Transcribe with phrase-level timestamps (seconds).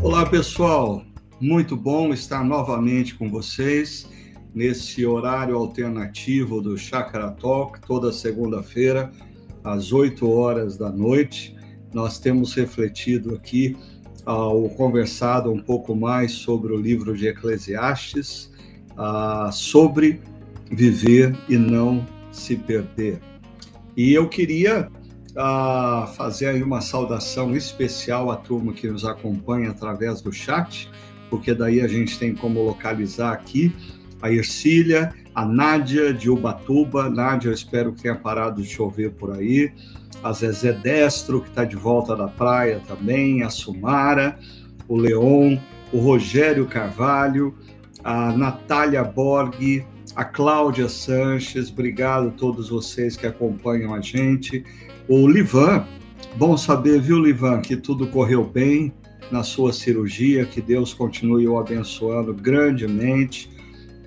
[0.00, 1.04] Olá, pessoal.
[1.40, 4.08] Muito bom estar novamente com vocês
[4.54, 9.10] nesse horário alternativo do Chakra Talk, toda segunda-feira,
[9.64, 11.56] às 8 horas da noite.
[11.92, 13.76] Nós temos refletido aqui,
[14.24, 18.52] uh, conversado um pouco mais sobre o livro de Eclesiastes,
[18.92, 20.20] uh, sobre
[20.70, 23.20] viver e não se perder.
[23.96, 24.88] E eu queria
[26.16, 30.90] fazer aí uma saudação especial à turma que nos acompanha através do chat,
[31.30, 33.72] porque daí a gente tem como localizar aqui
[34.20, 37.08] a Ercília, a Nádia de Ubatuba.
[37.08, 39.72] Nádia, eu espero que tenha parado de chover por aí.
[40.22, 43.42] A Zezé Destro, que está de volta da praia também.
[43.44, 44.36] A Sumara,
[44.88, 45.56] o Leon,
[45.92, 47.54] o Rogério Carvalho,
[48.02, 49.86] a Natália Borg,
[50.16, 51.70] a Cláudia Sanches.
[51.70, 54.64] Obrigado a todos vocês que acompanham a gente.
[55.08, 55.86] O Livan,
[56.36, 58.92] bom saber, viu, Livan, que tudo correu bem
[59.30, 63.50] na sua cirurgia, que Deus continue o abençoando grandemente.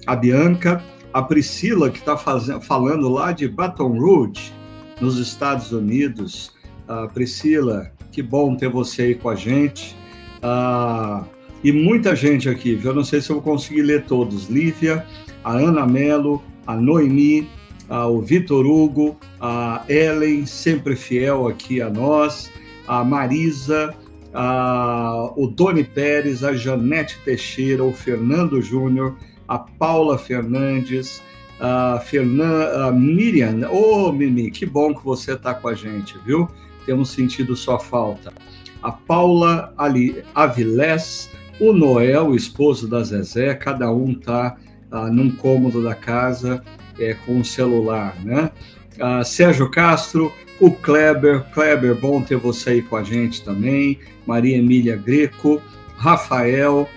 [0.05, 4.53] A Bianca, a Priscila, que está falando lá de Baton Rouge,
[4.99, 6.51] nos Estados Unidos.
[6.87, 9.95] Uh, Priscila, que bom ter você aí com a gente.
[10.37, 11.25] Uh,
[11.63, 12.91] e muita gente aqui, viu?
[12.91, 14.49] Eu não sei se eu vou conseguir ler todos.
[14.49, 15.03] Lívia,
[15.43, 17.49] a Ana Melo, a Noemi,
[17.91, 22.49] o Vitor Hugo, a Ellen, sempre fiel aqui a nós,
[22.87, 23.93] a Marisa,
[24.33, 31.21] a, o Doni Pérez, a Janete Teixeira, o Fernando Júnior, a Paula Fernandes,
[31.59, 33.69] a, Fernan, a Miriam.
[33.69, 36.47] Ô, oh, Mimi, que bom que você está com a gente, viu?
[36.85, 38.33] Temos sentido sua falta.
[38.81, 44.57] A Paula Ali, Avilés, o Noel, o esposo da Zezé, cada um está
[44.89, 46.63] ah, num cômodo da casa
[47.01, 48.51] é, com o celular, né?
[48.99, 53.97] Uh, Sérgio Castro, o Kleber, Kleber, bom ter você aí com a gente também,
[54.27, 55.61] Maria Emília Greco,
[55.97, 56.87] Rafael,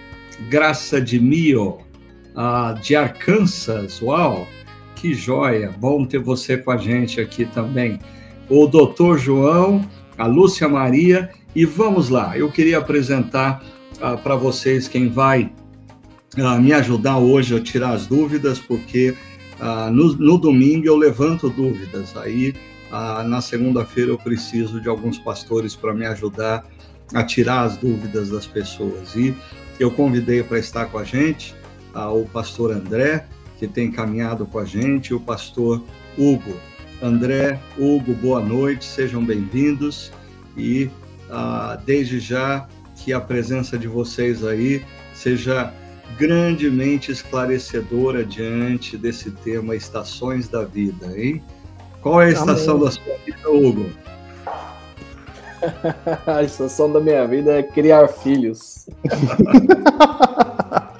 [0.50, 1.78] Graça de Mio,
[2.34, 4.46] uh, de Arkansas, uau,
[4.94, 7.98] que joia, bom ter você com a gente aqui também.
[8.50, 9.88] O doutor João,
[10.18, 13.64] a Lúcia Maria, e vamos lá, eu queria apresentar
[13.96, 15.50] uh, para vocês quem vai
[16.60, 19.14] me ajudar hoje a tirar as dúvidas, porque
[19.66, 22.52] ah, no, no, domingo eu levanto dúvidas, aí
[22.92, 26.66] ah, na segunda-feira eu preciso de alguns pastores para me ajudar
[27.14, 29.16] a tirar as dúvidas das pessoas.
[29.16, 29.34] E
[29.80, 31.54] eu convidei para estar com a gente
[31.94, 33.26] ah, o pastor André,
[33.58, 35.82] que tem caminhado com a gente, e o pastor
[36.18, 36.56] Hugo.
[37.00, 40.12] André, Hugo, boa noite, sejam bem-vindos
[40.58, 40.90] e
[41.30, 45.72] ah, desde já que a presença de vocês aí seja
[46.18, 51.42] grandemente esclarecedora diante desse tema Estações da Vida, hein?
[52.00, 52.84] Qual é a estação Amém.
[52.86, 53.90] da sua vida, Hugo?
[56.26, 58.86] a estação da minha vida é criar filhos.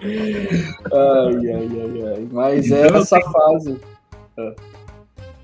[0.00, 2.28] ai, ai, ai, ai.
[2.32, 3.32] Mas então, é essa tenho...
[3.32, 3.80] fase.
[4.38, 4.54] Ah,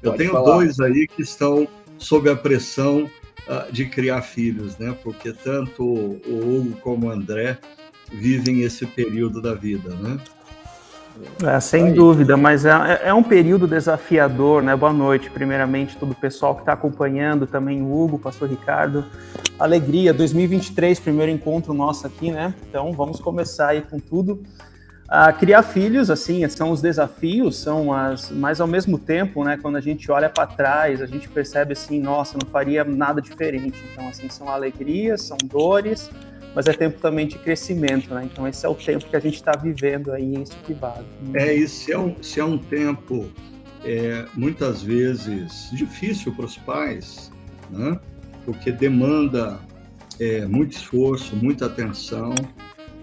[0.03, 0.57] eu tenho falar.
[0.57, 3.11] dois aí que estão sob a pressão
[3.49, 4.97] uh, de criar filhos, né?
[5.03, 7.59] Porque tanto o Hugo como o André
[8.11, 10.19] vivem esse período da vida, né?
[11.43, 11.93] É, sem Aí.
[11.93, 14.75] dúvida, mas é, é, é, um período desafiador, né?
[14.75, 19.05] Boa noite, primeiramente, todo o pessoal que está acompanhando, também o Hugo, pastor Ricardo.
[19.59, 22.55] Alegria, 2023, primeiro encontro nosso aqui, né?
[22.69, 24.43] Então vamos começar aí com tudo.
[25.13, 29.75] Ah, criar filhos, assim, são os desafios, são as, mas ao mesmo tempo, né, quando
[29.75, 33.83] a gente olha para trás, a gente percebe assim, nossa, não faria nada diferente.
[33.93, 36.09] Então, assim, são alegrias, são dores,
[36.55, 38.29] mas é tempo também de crescimento, né?
[38.31, 41.05] Então esse é o tempo que a gente está vivendo aí em Estivado.
[41.35, 43.31] É, isso é um, se é um tempo
[43.85, 47.31] é, muitas vezes difícil para os pais,
[47.71, 47.99] né?
[48.45, 49.61] Porque demanda
[50.19, 52.35] é, muito esforço, muita atenção,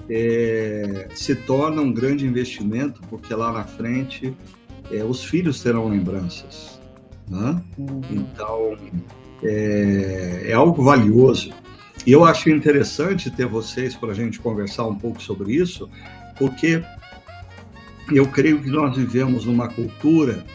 [0.09, 4.33] é, se torna um grande investimento, porque lá na frente
[4.91, 6.79] é, os filhos terão lembranças,
[7.29, 7.61] né?
[7.77, 8.01] Uhum.
[8.11, 8.77] Então
[9.43, 11.51] é, é algo valioso.
[12.07, 15.89] E eu acho interessante ter vocês para a gente conversar um pouco sobre isso,
[16.37, 16.81] porque
[18.09, 20.45] eu creio que nós vivemos numa cultura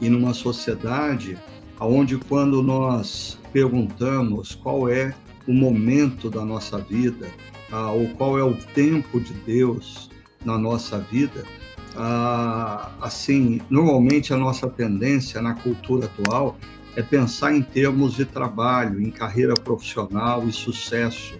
[0.00, 1.36] e numa sociedade
[1.78, 5.14] onde quando nós perguntamos qual é
[5.46, 7.26] o momento da nossa vida,
[7.70, 10.08] ah, ou qual é o tempo de Deus
[10.42, 11.44] na nossa vida,
[11.94, 16.56] ah, assim, normalmente a nossa tendência na cultura atual
[16.96, 21.34] é pensar em termos de trabalho, em carreira profissional e sucesso.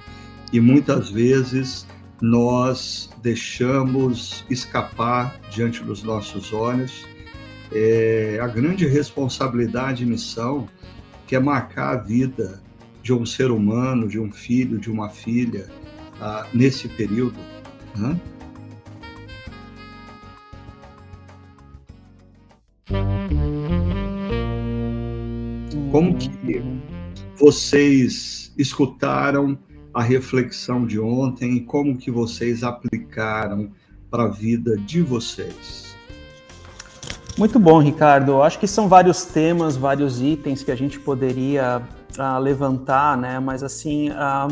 [0.52, 1.86] E muitas vezes
[2.20, 7.04] nós deixamos escapar diante dos nossos olhos
[7.74, 10.68] é, a grande responsabilidade e missão
[11.26, 12.62] que é marcar a vida
[13.02, 15.68] de um ser humano, de um filho, de uma filha,
[16.20, 17.38] ah, nesse período?
[17.96, 18.20] Né?
[25.92, 26.30] Como que
[27.38, 29.58] vocês escutaram
[29.92, 33.70] a reflexão de ontem e como que vocês aplicaram
[34.10, 35.94] para a vida de vocês?
[37.36, 38.42] Muito bom, Ricardo.
[38.42, 41.82] Acho que são vários temas, vários itens que a gente poderia
[42.18, 43.38] uh, levantar, né?
[43.38, 44.48] Mas assim, uh,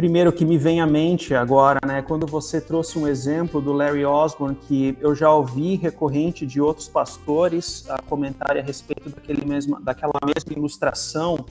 [0.00, 2.00] primeiro que me vem à mente agora, né?
[2.00, 6.88] Quando você trouxe um exemplo do Larry Osborne, que eu já ouvi recorrente de outros
[6.88, 11.44] pastores a a respeito daquele mesmo, daquela mesma ilustração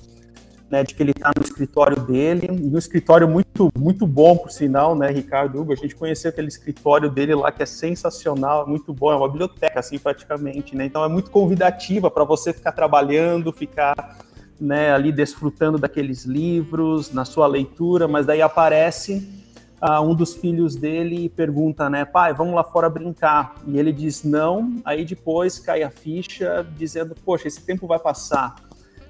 [0.69, 4.51] né, de que ele está no escritório dele, e um escritório muito, muito bom, por
[4.51, 8.93] sinal, né, Ricardo Hugo, a gente conheceu aquele escritório dele lá que é sensacional, muito
[8.93, 13.51] bom, é uma biblioteca, assim, praticamente, né, então é muito convidativa para você ficar trabalhando,
[13.51, 14.19] ficar,
[14.59, 19.27] né, ali desfrutando daqueles livros, na sua leitura, mas daí aparece
[19.81, 23.91] uh, um dos filhos dele e pergunta, né, pai, vamos lá fora brincar, e ele
[23.91, 28.55] diz não, aí depois cai a ficha dizendo, poxa, esse tempo vai passar,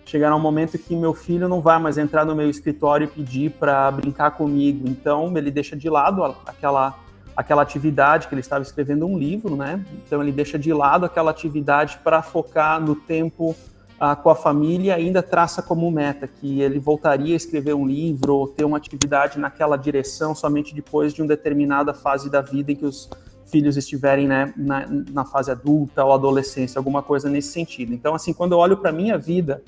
[0.06, 3.52] chegará um momento que meu filho não vai mais entrar no meu escritório e pedir
[3.52, 4.88] para brincar comigo.
[4.90, 6.96] Então, ele deixa de lado aquela,
[7.38, 9.86] aquela atividade que ele estava escrevendo um livro, né?
[10.04, 13.56] Então, ele deixa de lado aquela atividade para focar no tempo
[14.00, 18.36] ah, com a família ainda traça como meta que ele voltaria a escrever um livro
[18.36, 22.76] ou ter uma atividade naquela direção somente depois de uma determinada fase da vida em
[22.76, 23.10] que os
[23.46, 27.94] filhos estiverem né, na, na fase adulta ou adolescência, alguma coisa nesse sentido.
[27.94, 29.62] Então, assim, quando eu olho para a minha vida,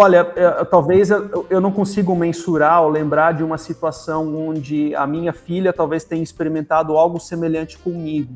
[0.00, 5.32] Olha, é, talvez eu não consiga mensurar ou lembrar de uma situação onde a minha
[5.32, 8.32] filha talvez tenha experimentado algo semelhante comigo.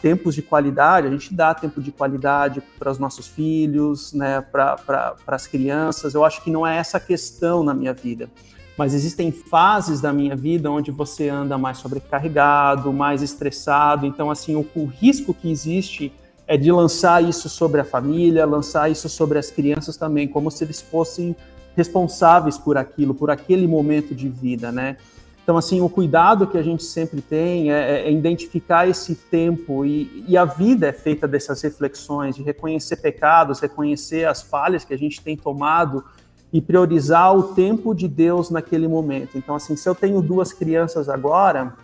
[0.00, 5.16] Tempos de qualidade, a gente dá tempo de qualidade para os nossos filhos, né, para
[5.26, 6.14] as crianças.
[6.14, 8.30] Eu acho que não é essa a questão na minha vida.
[8.78, 14.06] Mas existem fases da minha vida onde você anda mais sobrecarregado, mais estressado.
[14.06, 16.12] Então, assim, o, o risco que existe
[16.46, 20.64] é de lançar isso sobre a família, lançar isso sobre as crianças também, como se
[20.64, 21.36] eles fossem
[21.76, 24.96] responsáveis por aquilo, por aquele momento de vida, né?
[25.50, 30.24] Então, assim, o cuidado que a gente sempre tem é, é identificar esse tempo e,
[30.28, 34.96] e, a vida é feita dessas reflexões, de reconhecer pecados, reconhecer as falhas que a
[34.96, 36.04] gente tem tomado
[36.52, 39.36] e priorizar o tempo de Deus naquele momento.
[39.36, 41.74] Então, assim, se eu tenho duas crianças agora,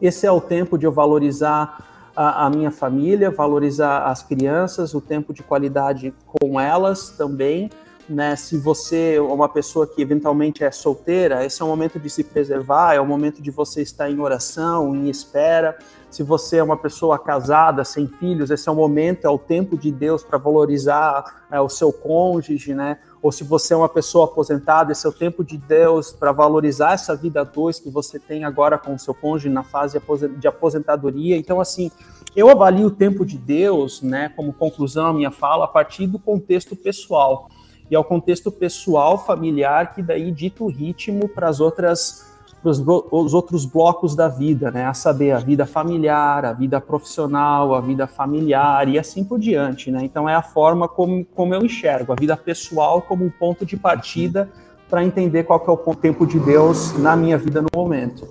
[0.00, 5.00] esse é o tempo de eu valorizar a, a, minha família, valorizar as crianças, o
[5.00, 7.70] tempo de qualidade com elas também.
[8.10, 8.34] Né?
[8.34, 12.24] Se você é uma pessoa que eventualmente é solteira, esse é o momento de se
[12.24, 15.78] preservar, é o momento de você estar em oração, em espera.
[16.10, 19.78] Se você é uma pessoa casada, sem filhos, esse é o momento, é o tempo
[19.78, 22.98] de Deus para valorizar é, o seu cônjuge, né?
[23.22, 26.94] ou se você é uma pessoa aposentada, esse é o tempo de Deus para valorizar
[26.94, 30.00] essa vida dois que você tem agora com o seu cônjuge na fase
[30.36, 31.36] de aposentadoria.
[31.36, 31.92] Então, assim,
[32.34, 36.18] eu avalio o tempo de Deus, né, como conclusão a minha fala, a partir do
[36.18, 37.48] contexto pessoal.
[37.90, 42.30] E é o contexto pessoal, familiar, que daí dita o ritmo para as outras
[42.62, 44.84] os outros blocos da vida, né?
[44.84, 49.90] A saber, a vida familiar, a vida profissional, a vida familiar e assim por diante,
[49.90, 50.04] né?
[50.04, 53.78] Então é a forma como, como eu enxergo a vida pessoal como um ponto de
[53.78, 54.50] partida
[54.90, 58.28] para entender qual que é o tempo de Deus na minha vida no momento.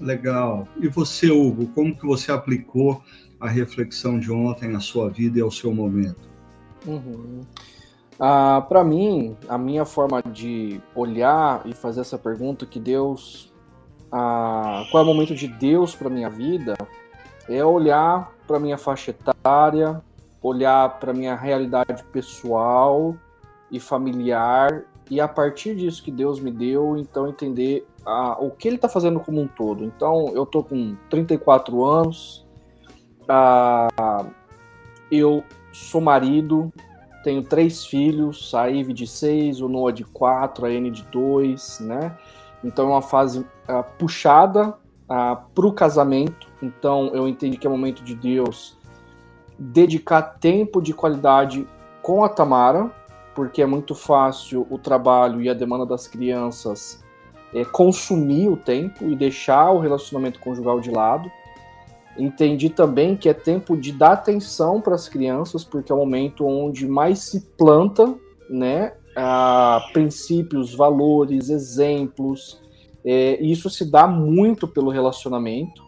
[0.00, 0.68] Legal.
[0.80, 3.02] E você, Hugo, como que você aplicou
[3.40, 6.28] a reflexão de ontem à sua vida e ao seu momento?
[6.86, 7.40] Uhum.
[8.20, 13.52] Ah, para mim, a minha forma de olhar e fazer essa pergunta que Deus,
[14.10, 16.74] ah, qual é o momento de Deus para minha vida,
[17.48, 20.02] é olhar para minha faixa etária,
[20.42, 23.14] olhar para minha realidade pessoal
[23.70, 28.68] e familiar e a partir disso que Deus me deu, então entender ah, o que
[28.68, 29.84] Ele está fazendo como um todo.
[29.84, 32.46] Então, eu tô com 34 anos,
[33.28, 34.26] ah,
[35.10, 36.72] eu sou marido,
[37.22, 41.80] tenho três filhos, a Eve de seis, o Noah de quatro, a N de dois,
[41.80, 42.16] né?
[42.62, 44.74] Então é uma fase uh, puxada uh,
[45.08, 46.48] ah, para o casamento.
[46.62, 48.76] Então eu entendi que é momento de Deus
[49.58, 51.66] dedicar tempo de qualidade
[52.02, 52.90] com a Tamara,
[53.34, 57.04] porque é muito fácil o trabalho e a demanda das crianças
[57.52, 61.30] é, consumir o tempo e deixar o relacionamento conjugal de lado.
[62.18, 66.44] Entendi também que é tempo de dar atenção para as crianças, porque é o momento
[66.44, 68.12] onde mais se planta,
[68.50, 72.60] né, a princípios, valores, exemplos.
[73.04, 75.86] É, e isso se dá muito pelo relacionamento.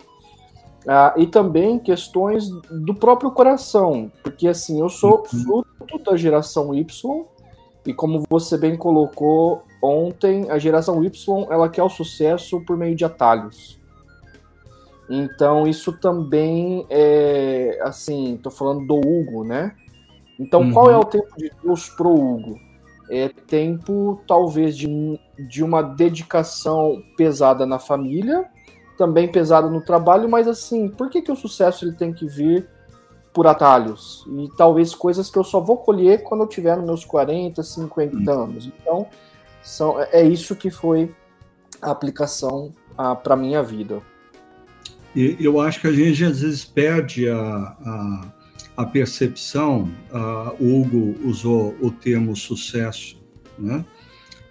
[0.87, 5.63] Ah, e também questões do próprio coração, porque assim, eu sou uhum.
[5.77, 7.27] fruto da geração Y,
[7.87, 12.95] e como você bem colocou, ontem, a geração Y ela quer o sucesso por meio
[12.95, 13.80] de atalhos.
[15.11, 19.75] Então isso também é assim, tô falando do Hugo, né?
[20.39, 20.73] Então uhum.
[20.73, 22.61] qual é o tempo de Deus pro Hugo?
[23.11, 24.89] É tempo talvez de,
[25.37, 28.49] de uma dedicação pesada na família,
[28.97, 32.69] também pesada no trabalho, mas assim, por que, que o sucesso ele tem que vir
[33.35, 34.25] por atalhos?
[34.29, 38.17] E talvez coisas que eu só vou colher quando eu tiver nos meus 40, 50
[38.17, 38.43] uhum.
[38.45, 38.67] anos.
[38.67, 39.09] Então,
[39.61, 41.13] são, é isso que foi
[41.83, 42.73] a aplicação
[43.25, 44.01] para minha vida.
[45.15, 48.33] Eu acho que a gente às vezes perde a, a,
[48.77, 49.91] a percepção.
[50.13, 53.21] A, o Hugo usou o termo sucesso,
[53.59, 53.85] né?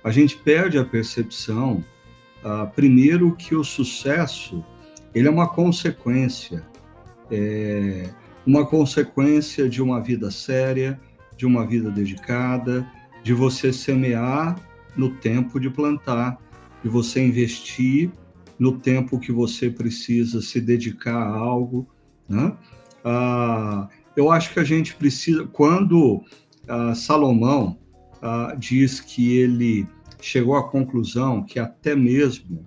[0.03, 1.83] A gente perde a percepção,
[2.73, 4.63] primeiro, que o sucesso
[5.13, 6.65] ele é uma consequência,
[7.31, 8.09] é
[8.45, 10.99] uma consequência de uma vida séria,
[11.35, 12.89] de uma vida dedicada,
[13.23, 14.55] de você semear
[14.95, 16.37] no tempo de plantar,
[16.83, 18.11] de você investir
[18.59, 21.87] no tempo que você precisa se dedicar a algo,
[22.27, 22.55] né?
[23.03, 26.21] Ah, eu acho que a gente precisa, quando
[26.67, 27.79] ah, Salomão
[28.21, 29.87] ah, diz que ele
[30.21, 32.65] chegou à conclusão que até mesmo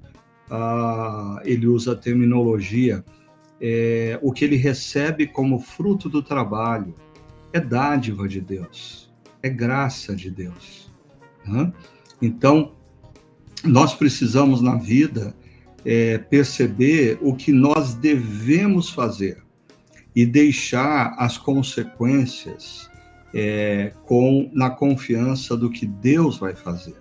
[0.51, 3.05] ah, ele usa a terminologia,
[3.61, 6.95] é, o que ele recebe como fruto do trabalho
[7.53, 10.91] é dádiva de Deus, é graça de Deus.
[11.47, 11.73] Né?
[12.21, 12.73] Então,
[13.65, 15.35] nós precisamos na vida
[15.85, 19.43] é, perceber o que nós devemos fazer
[20.15, 22.91] e deixar as consequências
[23.35, 26.97] é, com na confiança do que Deus vai fazer.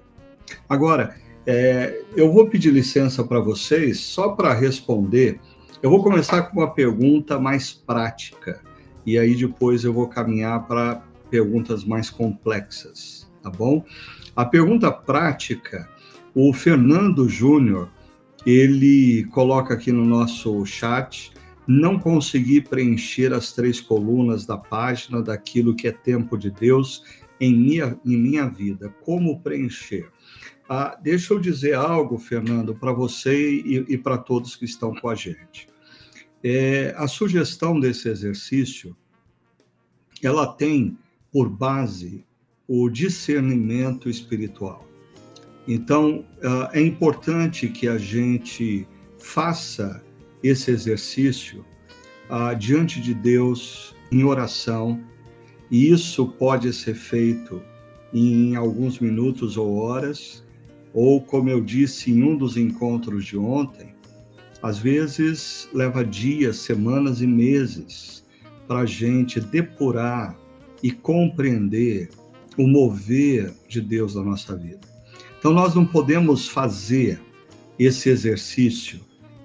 [0.68, 5.40] Agora, é, eu vou pedir licença para vocês só para responder.
[5.82, 8.62] Eu vou começar com uma pergunta mais prática
[9.06, 13.84] e aí depois eu vou caminhar para perguntas mais complexas, tá bom?
[14.36, 15.90] A pergunta prática,
[16.36, 17.90] o Fernando Júnior
[18.46, 21.32] ele coloca aqui no nosso chat,
[21.68, 27.04] não consegui preencher as três colunas da página daquilo que é tempo de Deus
[27.40, 28.90] em minha, em minha vida.
[29.04, 30.10] Como preencher?
[30.68, 35.10] Ah, deixa eu dizer algo, Fernando, para você e, e para todos que estão com
[35.10, 35.68] a gente.
[36.44, 38.96] É, a sugestão desse exercício,
[40.24, 40.98] ela tem
[41.32, 42.26] por base
[42.68, 44.91] o discernimento espiritual.
[45.68, 48.88] Então, ah, é importante que a gente
[49.18, 50.02] faça
[50.44, 51.64] esse exercício
[52.30, 55.00] uh, diante de Deus em oração,
[55.70, 57.62] e isso pode ser feito
[58.14, 60.44] em alguns minutos ou horas,
[60.94, 63.96] ou, como eu disse em um dos encontros de ontem,
[64.62, 68.26] às vezes leva dias, semanas e meses
[68.68, 70.38] para a gente depurar
[70.84, 72.10] e compreender
[72.58, 74.91] o mover de Deus na nossa vida.
[75.42, 77.20] Então, nós não podemos fazer
[77.80, 79.00] esse exercício.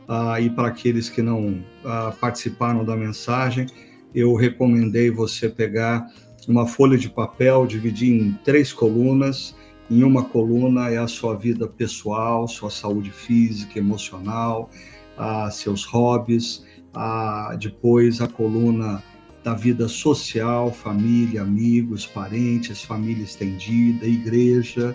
[0.06, 3.66] Ah, e para aqueles que não ah, participaram da mensagem,
[4.14, 6.06] eu recomendei você pegar
[6.46, 9.56] uma folha de papel, dividir em três colunas.
[9.90, 14.68] Em uma coluna é a sua vida pessoal, sua saúde física, emocional,
[15.16, 16.62] ah, seus hobbies.
[16.92, 19.02] Ah, depois a coluna
[19.42, 24.94] da vida social, família, amigos, parentes, família estendida, igreja.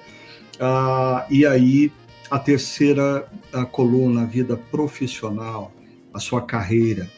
[0.63, 1.91] Ah, e aí,
[2.29, 5.73] a terceira a coluna, a vida profissional,
[6.13, 7.09] a sua carreira.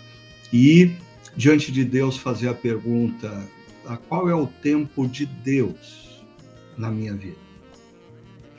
[0.52, 0.96] E,
[1.36, 3.46] diante de Deus, fazer a pergunta:
[3.86, 6.24] ah, qual é o tempo de Deus
[6.78, 7.44] na minha vida?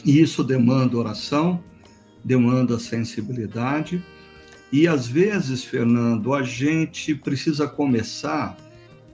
[0.04, 1.64] E isso demanda oração,
[2.22, 4.04] demanda sensibilidade.
[4.70, 8.54] E às vezes, Fernando, a gente precisa começar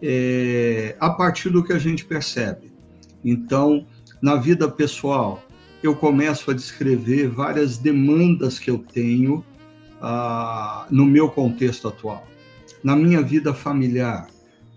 [0.02, 2.72] é, a partir do que a gente percebe.
[3.24, 3.86] Então,
[4.20, 5.44] na vida pessoal,
[5.82, 9.44] eu começo a descrever várias demandas que eu tenho
[10.00, 12.26] ah, no meu contexto atual.
[12.82, 14.26] Na minha vida familiar,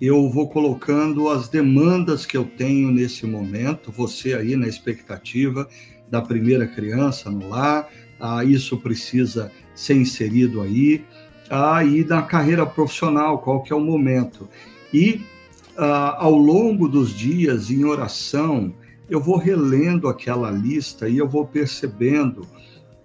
[0.01, 5.67] eu vou colocando as demandas que eu tenho nesse momento, você aí na expectativa
[6.09, 11.03] da primeira criança no lar, ah, isso precisa ser inserido aí,
[11.49, 14.47] ah, na carreira profissional, qual que é o momento.
[14.93, 15.21] E
[15.77, 18.73] ah, ao longo dos dias, em oração,
[19.09, 22.47] eu vou relendo aquela lista e eu vou percebendo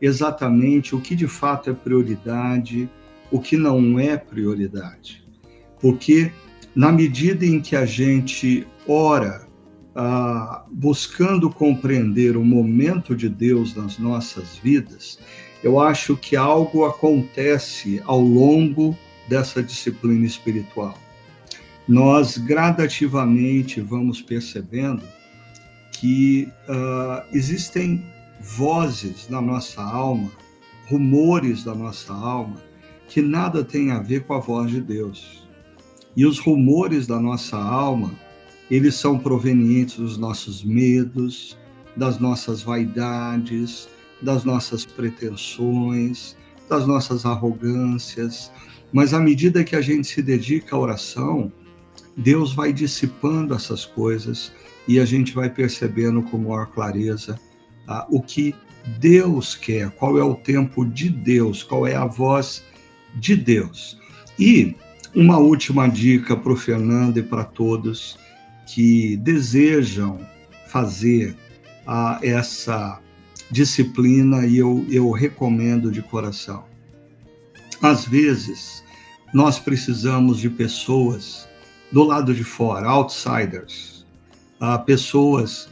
[0.01, 2.89] exatamente o que de fato é prioridade,
[3.31, 5.27] o que não é prioridade.
[5.81, 6.33] Porque
[6.75, 9.47] na medida em que a gente ora
[9.95, 15.19] ah, buscando compreender o momento de Deus nas nossas vidas,
[15.63, 18.97] eu acho que algo acontece ao longo
[19.29, 20.97] dessa disciplina espiritual.
[21.87, 25.03] Nós gradativamente vamos percebendo
[26.01, 28.05] que uh, existem
[28.41, 30.31] vozes na nossa alma,
[30.89, 32.57] rumores da nossa alma,
[33.09, 35.49] que nada tem a ver com a voz de Deus.
[36.17, 38.13] E os rumores da nossa alma,
[38.71, 41.59] eles são provenientes dos nossos medos,
[41.97, 43.89] das nossas vaidades,
[44.23, 46.37] das nossas pretensões,
[46.69, 48.53] das nossas arrogâncias.
[48.93, 51.53] Mas à medida que a gente se dedica à oração,
[52.17, 54.53] Deus vai dissipando essas coisas
[54.89, 57.39] e a gente vai percebendo com maior clareza
[57.87, 58.55] ah, o que
[58.99, 62.65] Deus quer, qual é o tempo de Deus, qual é a voz
[63.15, 63.99] de Deus.
[64.39, 64.75] E
[65.15, 68.19] uma última dica para o Fernando e para todos
[68.67, 70.19] que desejam
[70.69, 71.37] fazer
[71.87, 73.01] ah, essa
[73.51, 76.65] disciplina e eu, eu recomendo de coração.
[77.83, 78.83] Às vezes,
[79.33, 81.49] nós precisamos de pessoas
[81.93, 83.98] do lado de fora, outsiders,
[84.61, 85.69] ah, pessoas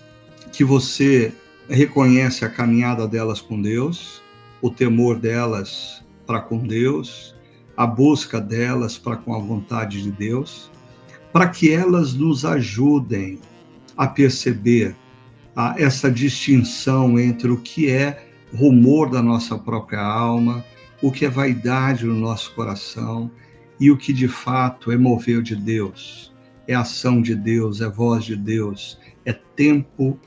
[0.53, 1.33] que você
[1.69, 4.23] reconhece a caminhada delas com Deus,
[4.63, 7.35] o temor delas para com Deus,
[7.77, 10.71] a busca delas para com a vontade de Deus,
[11.33, 13.39] para que elas nos ajudem
[13.97, 14.97] a perceber
[15.55, 20.65] a, essa distinção entre o que é rumor da nossa própria alma,
[21.03, 23.31] o que é vaidade no nosso coração
[23.79, 26.33] e o que de fato é mover de Deus,
[26.69, 30.19] é ação de Deus, é voz de Deus, é tempo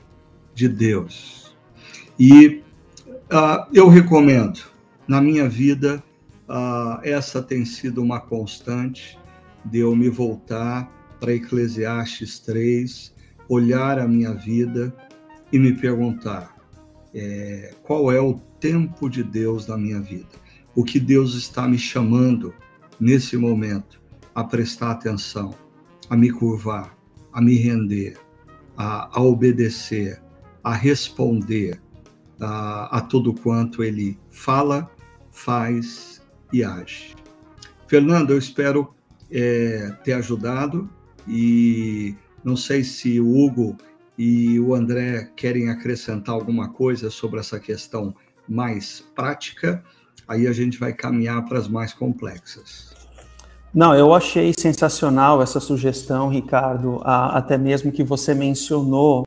[0.54, 1.56] de Deus.
[2.18, 2.62] E
[3.32, 4.60] uh, eu recomendo,
[5.06, 6.02] na minha vida,
[6.48, 9.18] uh, essa tem sido uma constante
[9.64, 13.14] de eu me voltar para Eclesiastes 3,
[13.48, 14.94] olhar a minha vida
[15.52, 16.56] e me perguntar
[17.14, 20.28] é, qual é o tempo de Deus na minha vida,
[20.74, 22.54] o que Deus está me chamando
[22.98, 24.00] nesse momento
[24.34, 25.54] a prestar atenção,
[26.10, 26.96] a me curvar,
[27.32, 28.18] a me render,
[28.76, 30.20] a, a obedecer,
[30.62, 31.80] a responder
[32.40, 34.90] a, a tudo quanto Ele fala,
[35.30, 36.20] faz
[36.52, 37.14] e age.
[37.86, 38.92] Fernando, eu espero
[39.30, 40.90] é, ter ajudado
[41.26, 43.76] e não sei se o Hugo
[44.18, 48.14] e o André querem acrescentar alguma coisa sobre essa questão
[48.48, 49.82] mais prática,
[50.26, 52.99] aí a gente vai caminhar para as mais complexas.
[53.72, 59.24] Não, eu achei sensacional essa sugestão, Ricardo, até mesmo que você mencionou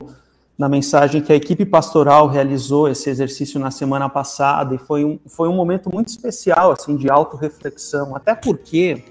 [0.58, 5.17] na mensagem que a equipe pastoral realizou esse exercício na semana passada e foi um,
[5.25, 9.03] foi um momento muito especial assim de autorreflexão, até porque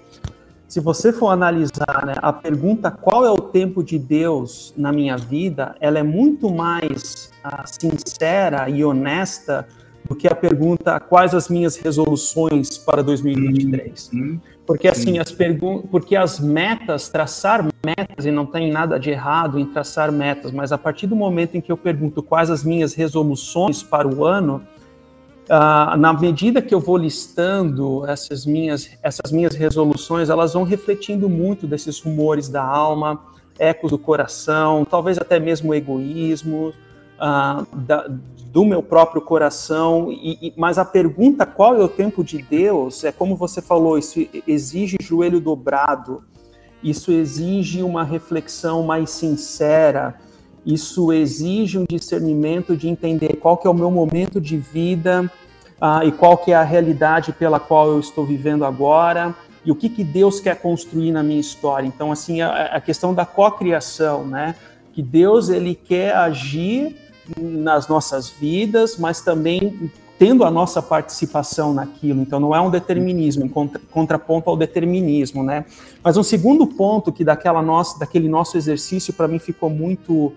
[0.68, 5.16] se você for analisar né, a pergunta qual é o tempo de Deus na minha
[5.16, 9.66] vida, ela é muito mais uh, sincera e honesta
[10.08, 14.10] do que a pergunta quais as minhas resoluções para 2023.
[14.12, 14.40] Uhum.
[14.66, 19.58] Porque assim, as perguntas, porque as metas, traçar metas, e não tem nada de errado
[19.58, 22.94] em traçar metas, mas a partir do momento em que eu pergunto quais as minhas
[22.94, 24.62] resoluções para o ano,
[25.42, 31.28] Uh, na medida que eu vou listando essas minhas, essas minhas resoluções, elas vão refletindo
[31.28, 33.20] muito desses rumores da alma,
[33.58, 36.72] ecos do coração, talvez até mesmo egoísmo
[37.18, 38.08] uh, da,
[38.52, 40.12] do meu próprio coração.
[40.12, 43.98] E, e, mas a pergunta qual é o tempo de Deus é como você falou,
[43.98, 46.22] isso exige joelho dobrado,
[46.82, 50.18] isso exige uma reflexão mais sincera
[50.64, 55.30] isso exige um discernimento de entender qual que é o meu momento de vida
[55.80, 59.34] uh, e qual que é a realidade pela qual eu estou vivendo agora
[59.64, 61.86] e o que, que Deus quer construir na minha história.
[61.86, 64.56] Então, assim, a, a questão da cocriação, né?
[64.92, 66.96] Que Deus ele quer agir
[67.38, 72.22] nas nossas vidas, mas também tendo a nossa participação naquilo.
[72.22, 75.64] Então, não é um determinismo, em contra, contraponto ao determinismo, né?
[76.02, 80.32] Mas um segundo ponto que daquela nossa, daquele nosso exercício para mim ficou muito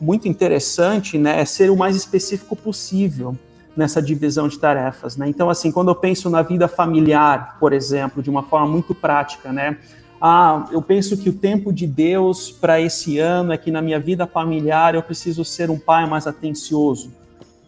[0.00, 3.34] muito interessante, né, é ser o mais específico possível
[3.76, 5.28] nessa divisão de tarefas, né?
[5.28, 9.52] Então, assim, quando eu penso na vida familiar, por exemplo, de uma forma muito prática,
[9.52, 9.78] né?
[10.20, 14.00] Ah, eu penso que o tempo de Deus para esse ano é que na minha
[14.00, 17.12] vida familiar eu preciso ser um pai mais atencioso.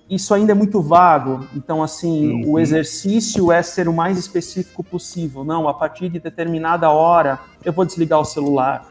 [0.08, 2.52] Isso ainda é muito vago, então, assim, uhum.
[2.52, 5.44] o exercício é ser o mais específico possível.
[5.44, 8.88] Não, a partir de determinada hora eu vou desligar o celular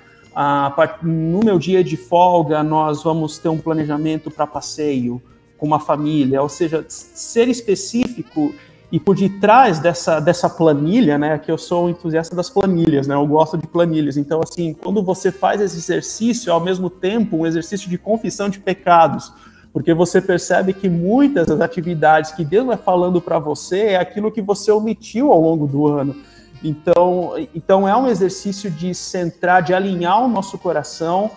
[1.02, 5.22] no meu dia de folga, nós vamos ter um planejamento para passeio
[5.58, 8.54] com uma família, ou seja, ser específico
[8.92, 13.26] e por detrás dessa, dessa planilha, né, que eu sou entusiasta das planilhas, né, eu
[13.28, 14.16] gosto de planilhas.
[14.16, 18.60] Então, assim, quando você faz esse exercício, ao mesmo tempo um exercício de confissão de
[18.60, 19.34] pecados,
[19.74, 24.32] porque você percebe que muitas das atividades que Deus vai falando para você é aquilo
[24.32, 26.16] que você omitiu ao longo do ano.
[26.64, 31.30] Então, então é um exercício de centrar, de alinhar o nosso coração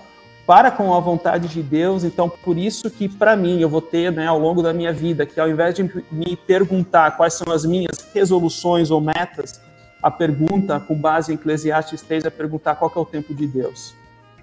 [0.51, 2.03] para com a vontade de Deus.
[2.03, 5.25] Então, por isso que para mim eu vou ter, né, ao longo da minha vida,
[5.25, 9.61] que ao invés de me perguntar quais são as minhas resoluções ou metas,
[10.03, 13.95] a pergunta com base em Eclesiastes 3 é perguntar qual é o tempo de Deus.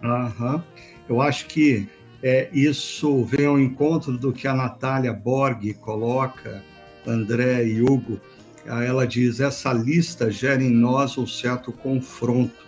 [0.02, 0.62] Uhum.
[1.10, 1.90] Eu acho que
[2.24, 6.64] é, isso vem ao encontro do que a Natália Borg coloca,
[7.06, 8.18] André e Hugo.
[8.66, 12.66] Ela diz: essa lista gera em nós um certo confronto,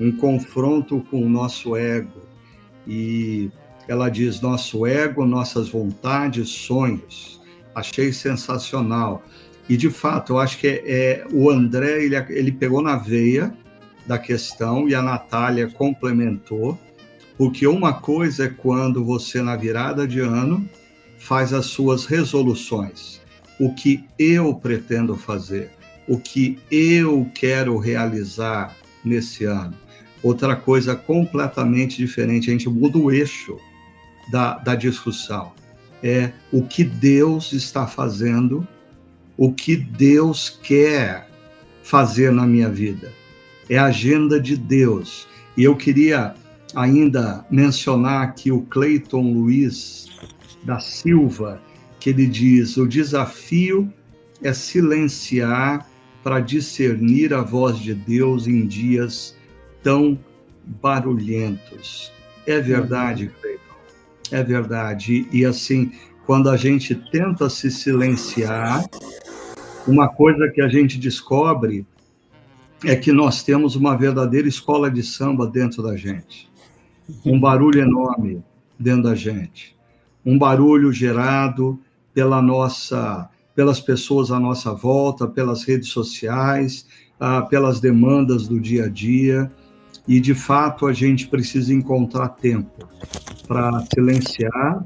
[0.00, 2.29] um confronto com o nosso ego.
[2.90, 3.52] E
[3.86, 7.40] ela diz: nosso ego, nossas vontades, sonhos.
[7.72, 9.22] Achei sensacional.
[9.68, 13.54] E de fato, eu acho que é, é, o André ele, ele pegou na veia
[14.08, 16.76] da questão e a Natália complementou,
[17.38, 20.68] porque uma coisa é quando você, na virada de ano,
[21.16, 23.20] faz as suas resoluções.
[23.60, 25.70] O que eu pretendo fazer,
[26.08, 29.76] o que eu quero realizar nesse ano.
[30.22, 33.58] Outra coisa completamente diferente, a gente muda o eixo
[34.30, 35.52] da, da discussão.
[36.02, 38.66] É o que Deus está fazendo
[39.40, 41.26] o que Deus quer
[41.82, 43.10] fazer na minha vida.
[43.70, 45.26] É a agenda de Deus.
[45.56, 46.34] E eu queria
[46.74, 50.10] ainda mencionar aqui o Cleiton Luiz
[50.62, 51.58] da Silva,
[51.98, 53.90] que ele diz: o desafio
[54.42, 55.88] é silenciar
[56.22, 59.34] para discernir a voz de Deus em dias
[59.82, 60.18] tão
[60.64, 62.12] barulhentos.
[62.46, 63.30] É verdade, uhum.
[63.40, 63.60] Cleiton.
[64.30, 65.26] É verdade.
[65.32, 65.92] E, e assim,
[66.26, 68.84] quando a gente tenta se silenciar,
[69.86, 71.86] uma coisa que a gente descobre
[72.84, 76.48] é que nós temos uma verdadeira escola de samba dentro da gente.
[77.24, 78.42] Um barulho enorme
[78.78, 79.76] dentro da gente.
[80.24, 81.78] Um barulho gerado
[82.14, 86.86] pela nossa, pelas pessoas à nossa volta, pelas redes sociais,
[87.18, 89.50] ah, pelas demandas do dia a dia.
[90.10, 92.88] E, de fato, a gente precisa encontrar tempo
[93.46, 94.84] para silenciar,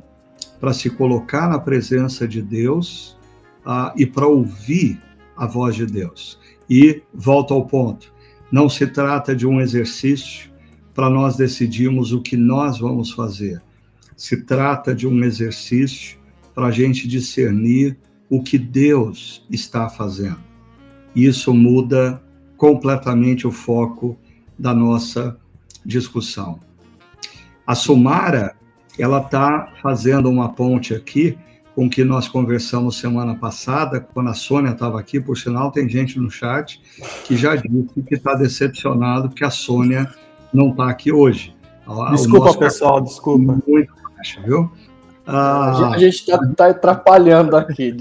[0.61, 3.17] para se colocar na presença de Deus
[3.65, 5.01] uh, e para ouvir
[5.35, 6.39] a voz de Deus.
[6.69, 8.13] E volto ao ponto:
[8.53, 10.51] não se trata de um exercício
[10.93, 13.63] para nós decidirmos o que nós vamos fazer.
[14.15, 16.19] Se trata de um exercício
[16.55, 17.97] para a gente discernir
[18.29, 20.45] o que Deus está fazendo.
[21.17, 22.23] Isso muda
[22.59, 24.19] completamente o foco
[24.59, 25.37] da nossa
[25.85, 26.61] discussão.
[27.67, 28.55] A Sumara,
[28.99, 31.39] ela está fazendo uma ponte aqui
[31.75, 36.19] com que nós conversamos semana passada, quando a Sônia estava aqui, por sinal, tem gente
[36.21, 36.81] no chat
[37.25, 40.09] que já disse que está decepcionado que a Sônia
[40.53, 41.55] não está aqui hoje.
[42.13, 43.61] Desculpa, pessoal, desculpa.
[43.67, 44.71] Muito baixo, viu?
[45.27, 47.97] Ah, a gente está tá atrapalhando aqui.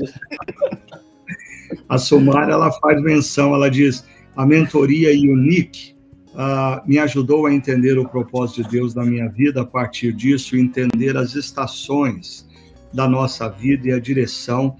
[1.89, 5.92] a Somara, ela faz menção, ela diz, a mentoria Unique
[6.33, 10.57] uh, me ajudou a entender o propósito de Deus na minha vida, a partir disso,
[10.57, 12.47] entender as estações
[12.93, 14.75] da nossa vida e a direção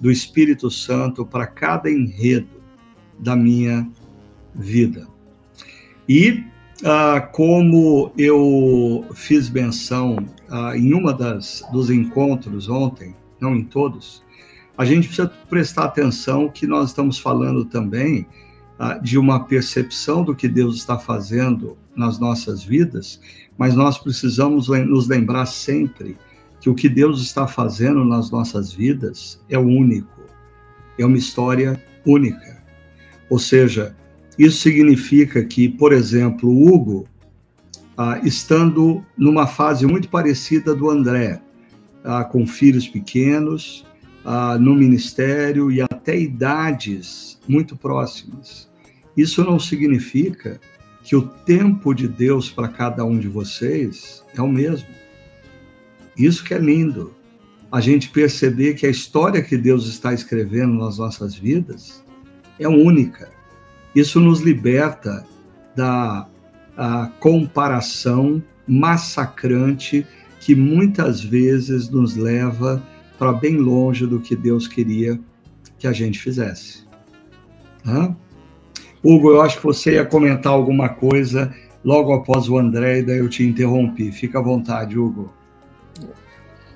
[0.00, 2.62] do Espírito Santo para cada enredo
[3.18, 3.88] da minha
[4.54, 5.06] vida.
[6.08, 6.44] E
[6.84, 10.16] ah, como eu fiz menção
[10.50, 14.24] ah, em uma das dos encontros ontem, não em todos,
[14.76, 18.26] a gente precisa prestar atenção que nós estamos falando também
[19.02, 23.20] de uma percepção do que Deus está fazendo nas nossas vidas,
[23.56, 26.16] mas nós precisamos nos lembrar sempre
[26.60, 30.22] que o que Deus está fazendo nas nossas vidas é único,
[30.98, 32.62] é uma história única.
[33.28, 33.96] Ou seja,
[34.38, 37.06] isso significa que, por exemplo, Hugo,
[37.96, 41.40] ah, estando numa fase muito parecida do André,
[42.04, 43.84] ah, com filhos pequenos,
[44.24, 48.70] ah, no ministério e até idades muito próximas.
[49.16, 50.60] Isso não significa
[51.02, 54.88] que o tempo de Deus para cada um de vocês é o mesmo.
[56.16, 57.14] Isso que é lindo.
[57.70, 62.04] A gente perceber que a história que Deus está escrevendo nas nossas vidas
[62.58, 63.30] é única.
[63.94, 65.26] Isso nos liberta
[65.74, 66.28] da
[67.18, 70.06] comparação massacrante
[70.40, 72.82] que muitas vezes nos leva
[73.22, 75.16] para bem longe do que Deus queria
[75.78, 76.84] que a gente fizesse.
[77.86, 78.16] Hã?
[79.00, 81.54] Hugo, eu acho que você ia comentar alguma coisa
[81.84, 84.10] logo após o André, e daí eu te interrompi.
[84.10, 85.32] Fica à vontade, Hugo.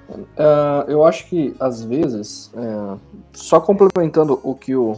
[0.09, 2.97] Uh, eu acho que, às vezes, é,
[3.33, 4.97] só complementando o que o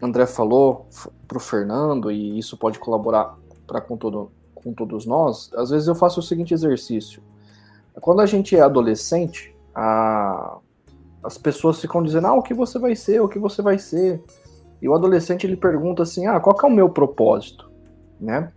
[0.00, 0.86] André falou
[1.28, 5.88] para o Fernando, e isso pode colaborar para com, todo, com todos nós, às vezes
[5.88, 7.22] eu faço o seguinte exercício.
[8.00, 10.56] Quando a gente é adolescente, a,
[11.22, 14.22] as pessoas ficam dizendo, ah, o que você vai ser, o que você vai ser.
[14.80, 17.70] E o adolescente ele pergunta assim, ah, qual que é o meu propósito,
[18.18, 18.50] né?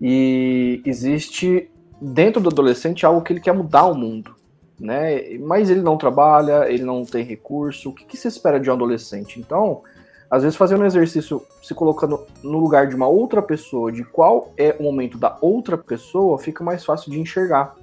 [0.00, 1.70] E existe
[2.00, 4.34] dentro do adolescente algo que ele quer mudar o mundo,
[4.78, 5.36] né?
[5.38, 7.90] Mas ele não trabalha, ele não tem recurso.
[7.90, 9.40] O que, que se espera de um adolescente?
[9.40, 9.82] Então,
[10.30, 14.52] às vezes fazendo um exercício, se colocando no lugar de uma outra pessoa, de qual
[14.56, 17.74] é o momento da outra pessoa, fica mais fácil de enxergar.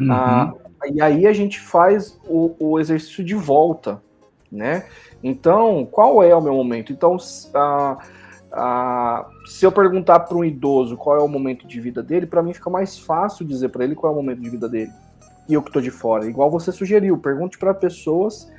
[0.00, 0.10] Uhum.
[0.10, 0.54] Ah,
[0.92, 4.00] e aí a gente faz o, o, exercício de volta,
[4.50, 4.86] né?
[5.22, 6.92] Então, qual é o meu momento?
[6.92, 7.16] Então,
[7.54, 7.98] ah,
[8.52, 12.42] ah, se eu perguntar para um idoso qual é o momento de vida dele, para
[12.42, 14.92] mim fica mais fácil dizer para ele qual é o momento de vida dele.
[15.48, 16.26] E eu que estou de fora.
[16.26, 18.50] Igual você sugeriu, pergunte para pessoas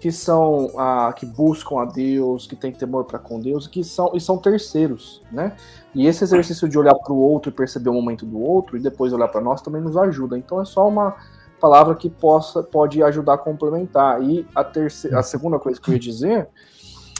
[0.00, 0.70] que são
[1.14, 5.22] que buscam a Deus, que têm temor para com Deus, que são e são terceiros,
[5.30, 5.54] né?
[5.94, 8.80] E esse exercício de olhar para o outro e perceber o momento do outro e
[8.80, 10.38] depois olhar para nós também nos ajuda.
[10.38, 11.16] Então é só uma
[11.60, 14.22] palavra que possa pode ajudar a complementar.
[14.22, 16.48] E a terceira, a segunda coisa que eu ia dizer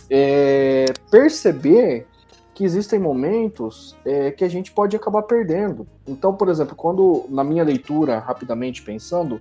[0.09, 2.07] é perceber
[2.55, 5.87] que existem momentos é, que a gente pode acabar perdendo.
[6.07, 9.40] Então, por exemplo, quando na minha leitura, rapidamente pensando,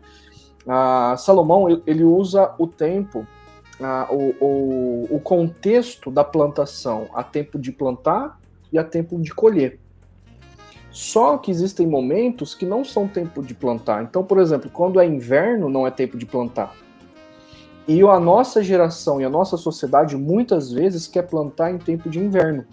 [1.18, 3.26] Salomão ele usa o tempo,
[3.82, 8.40] a, o, o, o contexto da plantação, a tempo de plantar
[8.72, 9.80] e a tempo de colher.
[10.92, 14.04] Só que existem momentos que não são tempo de plantar.
[14.04, 16.74] Então, por exemplo, quando é inverno, não é tempo de plantar.
[17.88, 22.20] E a nossa geração e a nossa sociedade muitas vezes quer plantar em tempo de
[22.20, 22.66] inverno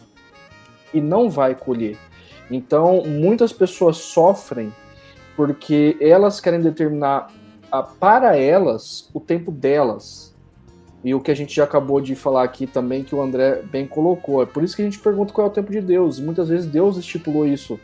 [0.93, 1.97] e não vai colher.
[2.51, 4.73] Então, muitas pessoas sofrem
[5.35, 7.31] porque elas querem determinar
[7.71, 10.35] a, para elas o tempo delas.
[11.05, 13.87] E o que a gente já acabou de falar aqui também, que o André bem
[13.87, 14.43] colocou.
[14.43, 16.19] É por isso que a gente pergunta qual é o tempo de Deus.
[16.19, 17.79] Muitas vezes Deus estipulou isso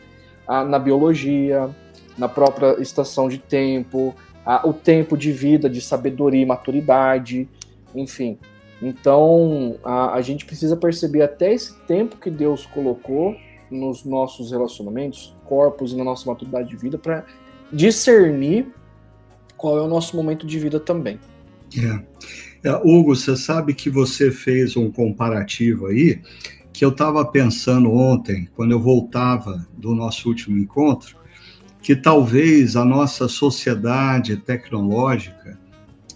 [0.47, 1.69] ah, na biologia,
[2.17, 7.47] na própria estação de tempo, a, o tempo de vida, de sabedoria e maturidade,
[7.95, 8.37] enfim.
[8.81, 13.35] Então, a, a gente precisa perceber até esse tempo que Deus colocou
[13.71, 17.25] nos nossos relacionamentos, corpos e na nossa maturidade de vida para
[17.71, 18.67] discernir
[19.57, 21.19] qual é o nosso momento de vida também.
[22.63, 22.69] É.
[22.69, 26.21] é Hugo, você sabe que você fez um comparativo aí
[26.73, 31.15] que eu estava pensando ontem, quando eu voltava do nosso último encontro,
[31.81, 35.59] que talvez a nossa sociedade tecnológica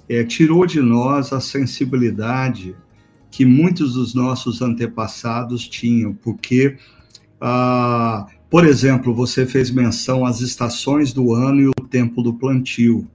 [0.09, 2.75] é, tirou de nós a sensibilidade
[3.29, 6.77] que muitos dos nossos antepassados tinham, porque,
[7.39, 13.07] ah, por exemplo, você fez menção às estações do ano e o tempo do plantio.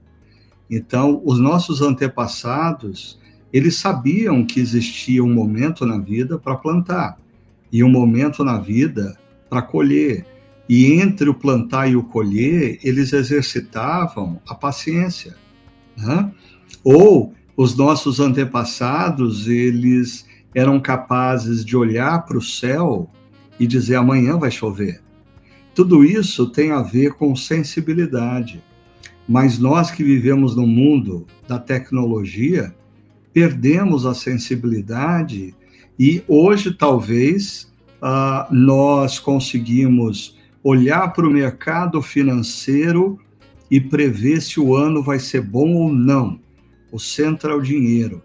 [0.69, 3.19] Então, os nossos antepassados,
[3.51, 7.22] eles sabiam que existia um momento na vida para plantar
[7.73, 9.17] e um momento na vida
[9.49, 10.23] para colher.
[10.69, 15.35] E entre o plantar e o colher, eles exercitavam a paciência.
[15.97, 16.31] Né?
[16.83, 23.09] Ou os nossos antepassados, eles eram capazes de olhar para o céu
[23.59, 25.01] e dizer amanhã vai chover.
[25.73, 28.63] Tudo isso tem a ver com sensibilidade.
[29.27, 32.73] Mas nós que vivemos no mundo da tecnologia,
[33.33, 35.55] perdemos a sensibilidade
[35.99, 43.19] e hoje talvez uh, nós conseguimos olhar para o mercado financeiro
[43.69, 46.39] e prever se o ano vai ser bom ou não.
[46.91, 48.21] O centro é o dinheiro.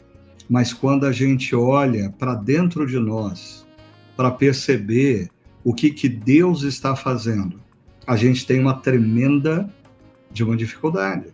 [0.48, 3.66] Mas quando a gente olha para dentro de nós,
[4.16, 5.28] para perceber
[5.62, 7.60] o que, que Deus está fazendo,
[8.06, 9.68] a gente tem uma tremenda
[10.30, 11.26] de uma dificuldade.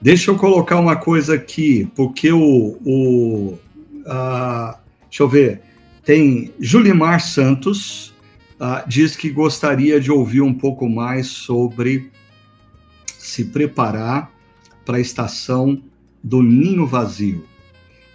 [0.00, 2.76] Deixa eu colocar uma coisa aqui, porque o.
[2.84, 3.58] o
[4.06, 4.76] uh,
[5.08, 5.62] deixa eu ver.
[6.04, 8.14] Tem Julimar Santos,
[8.60, 12.10] uh, diz que gostaria de ouvir um pouco mais sobre
[13.06, 14.30] se preparar
[14.84, 15.82] para a estação
[16.22, 17.44] do ninho vazio.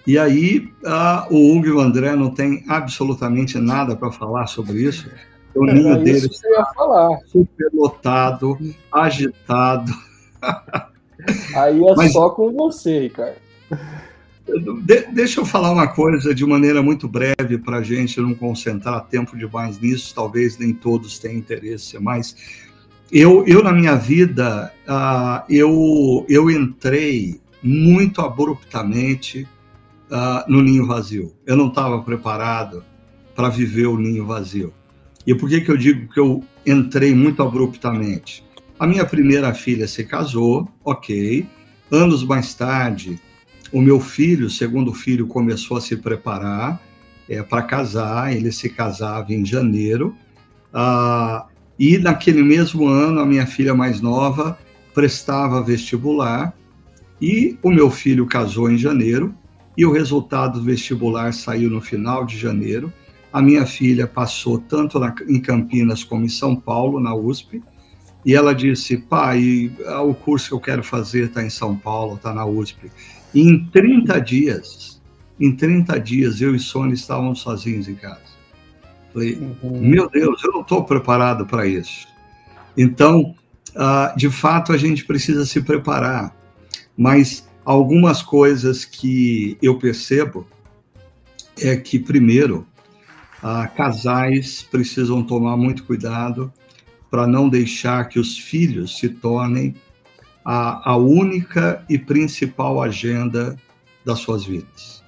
[0.05, 4.83] E aí, uh, o Hugo e o André não tem absolutamente nada para falar sobre
[4.83, 5.09] isso.
[5.53, 8.57] O ninho é deles está superlotado,
[8.91, 9.91] agitado.
[11.55, 12.13] Aí é Mas...
[12.13, 13.37] só com você, Ricardo.
[14.83, 19.05] De, deixa eu falar uma coisa de maneira muito breve para a gente não concentrar
[19.07, 22.35] tempo demais nisso, talvez nem todos tenham interesse, mas
[23.11, 29.47] eu, eu na minha vida, uh, eu, eu entrei muito abruptamente
[30.11, 31.33] uh, no ninho vazio.
[31.45, 32.83] Eu não estava preparado
[33.35, 34.73] para viver o ninho vazio.
[35.25, 38.45] E por que, que eu digo que eu entrei muito abruptamente?
[38.79, 41.45] A minha primeira filha se casou, ok.
[41.91, 43.19] Anos mais tarde,
[43.71, 46.81] o meu filho, segundo filho, começou a se preparar
[47.29, 48.35] é, para casar.
[48.35, 50.15] Ele se casava em janeiro.
[50.73, 51.45] Ah,
[51.79, 54.57] e naquele mesmo ano, a minha filha mais nova
[54.93, 56.53] prestava vestibular.
[57.21, 59.33] E o meu filho casou em janeiro.
[59.75, 62.91] E o resultado do vestibular saiu no final de janeiro.
[63.31, 67.61] A minha filha passou tanto na, em Campinas como em São Paulo, na USP.
[68.25, 72.15] E ela disse, pai, ah, o curso que eu quero fazer está em São Paulo,
[72.15, 72.91] está na USP.
[73.37, 74.99] E em 30 dias,
[75.39, 78.19] em 30 dias, eu e Sônia estávamos sozinhos em casa.
[79.13, 79.79] Falei, uhum.
[79.79, 82.07] meu Deus, eu não estou preparado para isso.
[82.75, 83.35] Então,
[83.75, 86.35] uh, de fato, a gente precisa se preparar.
[86.97, 90.47] Mas algumas coisas que eu percebo
[91.61, 92.65] é que, primeiro,
[93.43, 96.51] uh, casais precisam tomar muito cuidado
[97.11, 99.75] para não deixar que os filhos se tornem
[100.49, 103.57] a, a única e principal agenda
[104.05, 105.03] das suas vidas.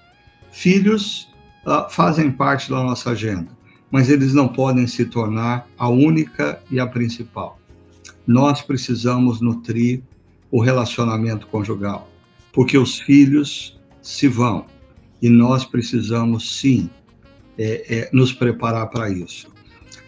[0.52, 1.30] Filhos
[1.66, 3.48] uh, fazem parte da nossa agenda,
[3.90, 7.58] mas eles não podem se tornar a única e a principal.
[8.28, 10.02] Nós precisamos nutrir
[10.52, 12.10] o relacionamento conjugal,
[12.52, 14.66] porque os filhos se vão
[15.22, 16.90] e nós precisamos sim
[17.58, 19.48] é, é, nos preparar para isso.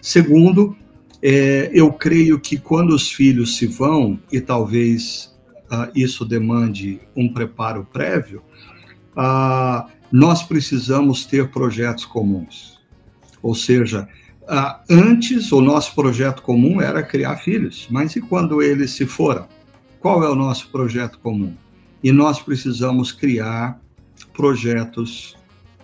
[0.01, 0.75] Segundo,
[1.21, 5.31] é, eu creio que quando os filhos se vão, e talvez
[5.71, 8.41] uh, isso demande um preparo prévio,
[9.11, 12.79] uh, nós precisamos ter projetos comuns.
[13.41, 14.07] Ou seja,
[14.43, 19.47] uh, antes o nosso projeto comum era criar filhos, mas e quando eles se foram?
[19.99, 21.55] Qual é o nosso projeto comum?
[22.03, 23.79] E nós precisamos criar
[24.33, 25.37] projetos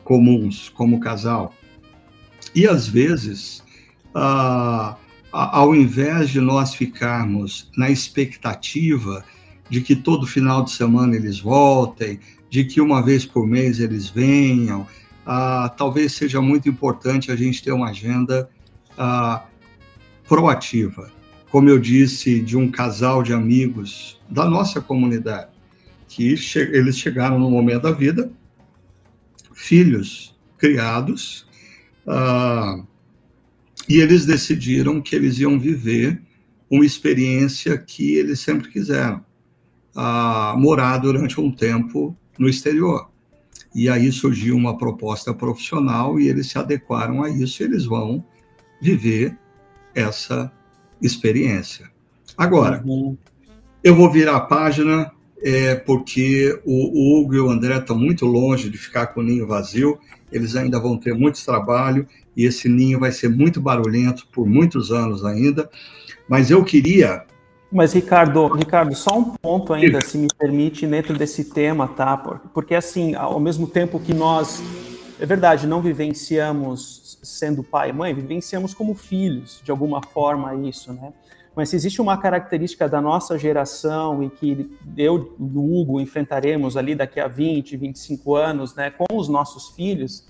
[0.04, 1.54] comuns como casal.
[2.56, 3.64] E às vezes,
[4.16, 4.96] uh,
[5.38, 9.24] ao invés de nós ficarmos na expectativa
[9.70, 12.20] de que todo final de semana eles voltem,
[12.50, 14.88] de que uma vez por mês eles venham,
[15.26, 18.50] ah, talvez seja muito importante a gente ter uma agenda
[18.98, 19.46] ah,
[20.28, 21.12] proativa.
[21.52, 25.52] Como eu disse, de um casal de amigos da nossa comunidade,
[26.08, 28.32] que che eles chegaram no momento da vida,
[29.54, 31.46] filhos criados,
[32.08, 32.82] ah,
[33.90, 36.22] e eles decidiram que eles iam viver
[36.70, 39.24] uma experiência que eles sempre quiseram,
[40.58, 43.10] morar durante um tempo no exterior.
[43.74, 48.24] E aí surgiu uma proposta profissional e eles se adequaram a isso, e eles vão
[48.82, 49.38] viver
[49.96, 50.52] essa
[51.02, 51.90] experiência.
[52.38, 52.84] Agora,
[53.84, 58.26] eu vou virar a página é, porque o, o Hugo e o André estão muito
[58.26, 60.00] longe de ficar com o ninho vazio,
[60.32, 64.92] eles ainda vão ter muito trabalho e esse ninho vai ser muito barulhento por muitos
[64.92, 65.68] anos ainda.
[66.30, 67.26] Mas eu queria.
[67.72, 72.16] Mas, Ricardo, Ricardo, só um ponto ainda, se me permite, dentro desse tema, tá?
[72.54, 74.62] Porque, assim, ao mesmo tempo que nós,
[75.20, 80.94] é verdade, não vivenciamos sendo pai e mãe, vivenciamos como filhos, de alguma forma, isso,
[80.94, 81.12] né?
[81.56, 86.78] Mas se existe uma característica da nossa geração e que eu e o Hugo enfrentaremos
[86.78, 90.24] ali daqui a 20, 25 anos, né, com os nossos filhos,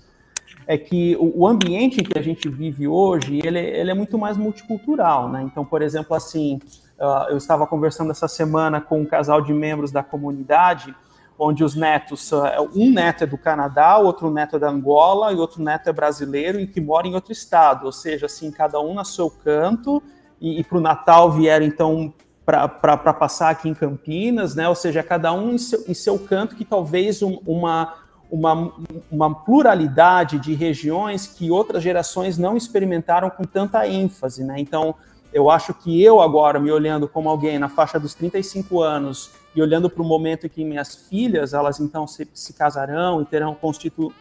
[0.68, 5.26] é que o, ambiente que a gente vive hoje, ele, ele é muito mais multicultural,
[5.26, 5.42] né?
[5.42, 6.60] Então, por exemplo, assim,
[7.00, 10.94] uh, eu estava conversando essa semana com um casal de membros da comunidade,
[11.38, 15.36] onde os netos, uh, um neto é do Canadá, outro neto é da Angola e
[15.36, 18.92] outro neto é brasileiro e que mora em outro estado, ou seja, assim, cada um
[18.92, 20.02] no seu canto,
[20.38, 22.12] e, e para o Natal vieram, então,
[22.44, 24.68] para passar aqui em Campinas, né?
[24.68, 27.94] Ou seja, cada um em seu, em seu canto que talvez um, uma
[28.30, 28.72] uma,
[29.10, 34.56] uma pluralidade de regiões que outras gerações não experimentaram com tanta ênfase, né?
[34.58, 34.94] Então,
[35.32, 39.60] eu acho que eu agora, me olhando como alguém na faixa dos 35 anos e
[39.60, 43.54] olhando para o momento em que minhas filhas, elas então se, se casarão e terão
[43.54, 44.12] constitu,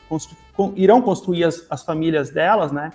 [0.76, 2.92] irão construir as, as famílias delas, né?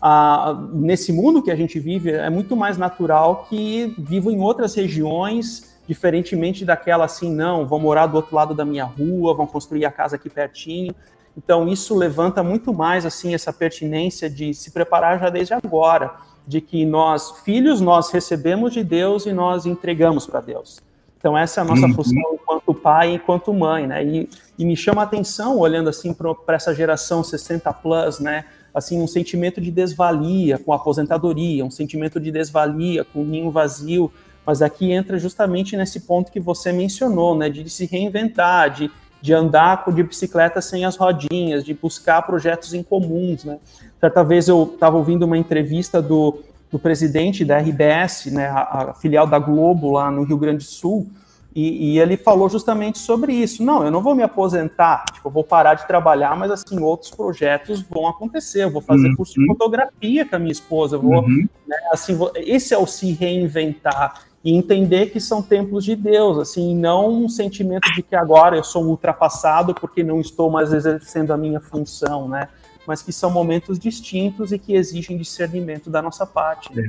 [0.00, 4.74] Ah, nesse mundo que a gente vive, é muito mais natural que vivam em outras
[4.74, 9.84] regiões diferentemente daquela assim, não, vão morar do outro lado da minha rua, vão construir
[9.84, 10.94] a casa aqui pertinho.
[11.36, 16.14] Então isso levanta muito mais assim essa pertinência de se preparar já desde agora,
[16.46, 20.80] de que nós, filhos, nós recebemos de Deus e nós entregamos para Deus.
[21.18, 21.94] Então essa é a nossa uhum.
[21.94, 24.04] função enquanto pai e enquanto mãe, né?
[24.04, 28.44] E, e me chama a atenção olhando assim para essa geração 60 plus, né?
[28.74, 33.50] Assim um sentimento de desvalia com a aposentadoria, um sentimento de desvalia com o ninho
[33.50, 34.12] vazio,
[34.46, 38.90] mas aqui entra justamente nesse ponto que você mencionou, né, de se reinventar, de,
[39.20, 43.58] de andar de bicicleta sem as rodinhas, de buscar projetos em comuns, né.
[44.00, 46.40] Certa vez eu estava ouvindo uma entrevista do,
[46.70, 50.64] do presidente da RBS, né, a, a, filial da Globo lá no Rio Grande do
[50.64, 51.08] Sul,
[51.54, 53.62] e, e, ele falou justamente sobre isso.
[53.62, 57.12] Não, eu não vou me aposentar, tipo, eu vou parar de trabalhar, mas assim, outros
[57.12, 58.64] projetos vão acontecer.
[58.64, 59.14] Eu vou fazer uhum.
[59.14, 61.48] curso de fotografia com a minha esposa, vou, uhum.
[61.64, 66.38] né, assim, vou, esse é o se reinventar e entender que são templos de Deus,
[66.38, 71.32] assim, não um sentimento de que agora eu sou ultrapassado porque não estou mais exercendo
[71.32, 72.48] a minha função, né?
[72.86, 76.68] Mas que são momentos distintos e que exigem discernimento da nossa parte.
[76.78, 76.84] É.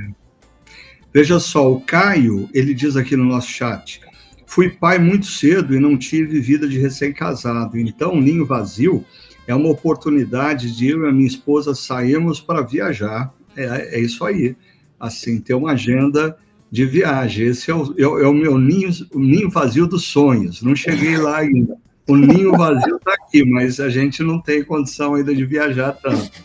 [1.14, 4.02] Veja só, o Caio, ele diz aqui no nosso chat,
[4.46, 9.06] fui pai muito cedo e não tive vida de recém-casado, então ninho vazio
[9.48, 14.26] é uma oportunidade de eu e a minha esposa sairmos para viajar, é, é, isso
[14.26, 14.58] aí,
[15.00, 16.38] assim, ter uma agenda
[16.76, 20.62] de viagem, esse é o, é, é o meu ninho, o ninho vazio dos sonhos,
[20.62, 25.16] não cheguei lá ainda, o ninho vazio está aqui, mas a gente não tem condição
[25.16, 26.44] ainda de viajar tanto.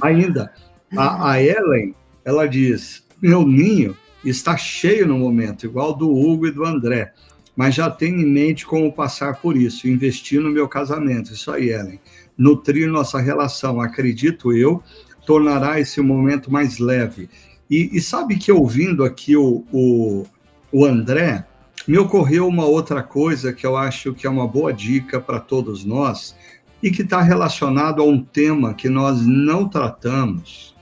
[0.00, 0.52] Ainda,
[0.96, 6.52] a, a Ellen, ela diz: meu ninho está cheio no momento, igual do Hugo e
[6.52, 7.12] do André,
[7.56, 11.32] mas já tenho em mente como passar por isso, investir no meu casamento.
[11.32, 12.00] Isso aí, Ellen.
[12.38, 14.80] Nutrir nossa relação, acredito eu,
[15.26, 17.28] tornará esse momento mais leve.
[17.72, 20.26] E, e sabe que ouvindo aqui o, o,
[20.70, 21.46] o André,
[21.88, 25.82] me ocorreu uma outra coisa que eu acho que é uma boa dica para todos
[25.82, 26.36] nós
[26.82, 30.76] e que está relacionado a um tema que nós não tratamos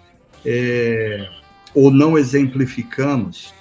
[0.44, 1.28] é,
[1.76, 3.54] ou não exemplificamos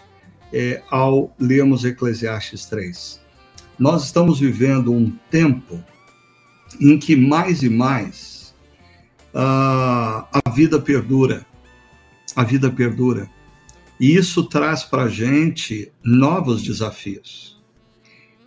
[0.51, 3.21] é, ao lermos Eclesiastes 3.
[3.77, 5.79] Nós estamos vivendo um tempo
[6.81, 8.55] em que mais e mais
[9.35, 11.45] uh, a vida perdura,
[12.39, 13.29] a vida perdura.
[13.99, 17.61] E isso traz para a gente novos desafios.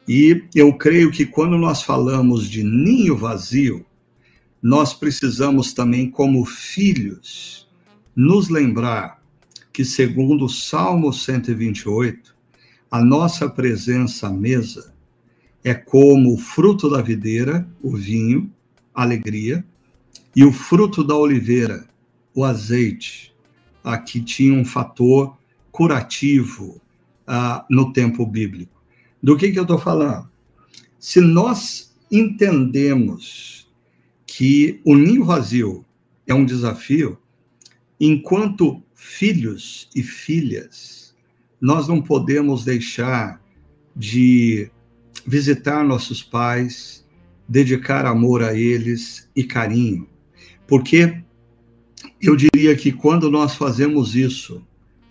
[0.09, 3.85] E eu creio que quando nós falamos de ninho vazio,
[4.63, 7.69] nós precisamos também, como filhos,
[8.17, 9.23] nos lembrar
[9.71, 12.35] que, segundo o Salmo 128,
[12.91, 14.95] a nossa presença à mesa
[15.63, 18.51] é como o fruto da videira, o vinho,
[18.95, 19.63] a alegria,
[20.35, 21.87] e o fruto da oliveira,
[22.35, 23.32] o azeite,
[23.83, 25.37] aqui tinha um fator
[25.71, 26.81] curativo
[27.27, 28.83] ah, no tempo bíblico.
[29.23, 30.29] Do que, que eu estou falando?
[30.99, 33.71] Se nós entendemos
[34.27, 35.85] que o ninho vazio
[36.27, 37.19] é um desafio,
[38.01, 41.15] enquanto filhos e filhas,
[41.61, 43.41] nós não podemos deixar
[43.95, 44.71] de
[45.27, 47.07] visitar nossos pais,
[47.49, 50.09] dedicar amor a eles e carinho,
[50.67, 51.23] porque
[52.23, 54.63] eu diria que quando nós fazemos isso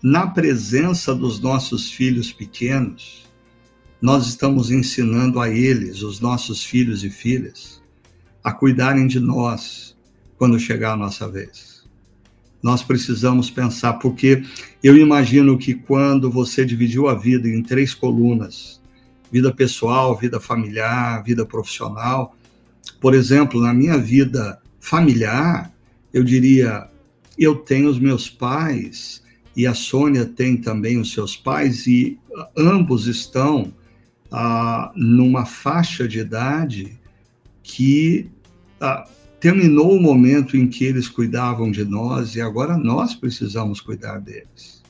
[0.02, 3.30] na presença dos nossos filhos pequenos,
[4.00, 7.82] nós estamos ensinando a eles, os nossos filhos e filhas,
[8.42, 9.94] a cuidarem de nós
[10.38, 11.84] quando chegar a nossa vez.
[12.62, 14.42] Nós precisamos pensar, porque
[14.82, 18.80] eu imagino que quando você dividiu a vida em três colunas,
[19.30, 22.34] vida pessoal, vida familiar, vida profissional,
[23.00, 25.72] por exemplo, na minha vida familiar,
[26.12, 26.88] eu diria,
[27.38, 29.22] eu tenho os meus pais
[29.56, 32.18] e a Sônia tem também os seus pais e
[32.56, 33.72] ambos estão
[34.30, 36.98] ah, numa faixa de idade
[37.62, 38.30] que
[38.80, 39.06] ah,
[39.38, 44.82] terminou o momento em que eles cuidavam de nós e agora nós precisamos cuidar deles.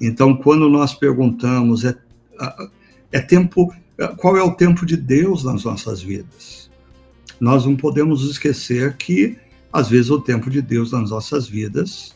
[0.00, 1.96] Então, quando nós perguntamos, é,
[2.38, 2.68] ah,
[3.10, 3.74] é tempo,
[4.16, 6.70] qual é o tempo de Deus nas nossas vidas?
[7.40, 9.36] Nós não podemos esquecer que,
[9.72, 12.14] às vezes, o tempo de Deus nas nossas vidas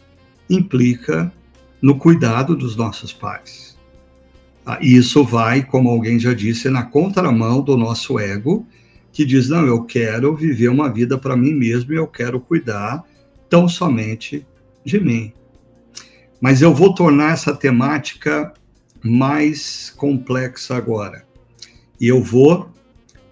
[0.48, 1.32] implica
[1.80, 3.72] no cuidado dos nossos pais
[4.64, 8.66] ah, isso vai, como alguém já disse, na contramão do nosso ego,
[9.12, 13.04] que diz: não, eu quero viver uma vida para mim mesmo e eu quero cuidar
[13.48, 14.46] tão somente
[14.84, 15.32] de mim.
[16.40, 18.52] Mas eu vou tornar essa temática
[19.02, 21.24] mais complexa agora.
[22.00, 22.70] E eu vou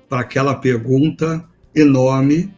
[0.09, 1.45] para aquela pergunta
[1.75, 2.53] enorme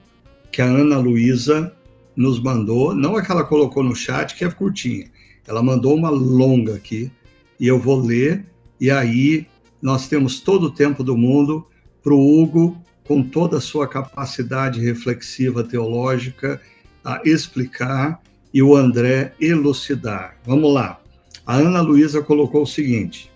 [0.53, 1.75] que a Ana Luísa
[2.15, 5.11] nos mandou, não a que ela colocou no chat, que é curtinha.
[5.47, 7.11] Ela mandou uma longa aqui,
[7.59, 8.45] e eu vou ler
[8.83, 9.47] e aí
[9.81, 11.65] nós temos todo o tempo do mundo
[12.03, 16.61] para o Hugo, com toda a sua capacidade reflexiva teológica,
[17.05, 18.21] a explicar
[18.53, 20.37] e o André elucidar.
[20.45, 21.01] Vamos lá.
[21.47, 23.31] A Ana Luísa colocou o seguinte: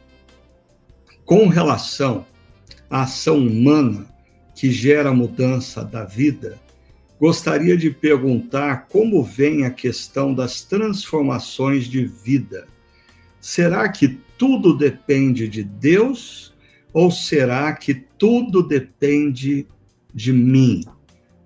[1.25, 2.27] com relação
[2.91, 4.05] à ação humana
[4.57, 6.59] que gera a mudança da vida,
[7.21, 12.69] gostaria de perguntar como vem a questão das transformações de vida.
[13.41, 16.55] Será que tudo depende de Deus
[16.93, 19.67] ou será que tudo depende
[20.13, 20.83] de mim?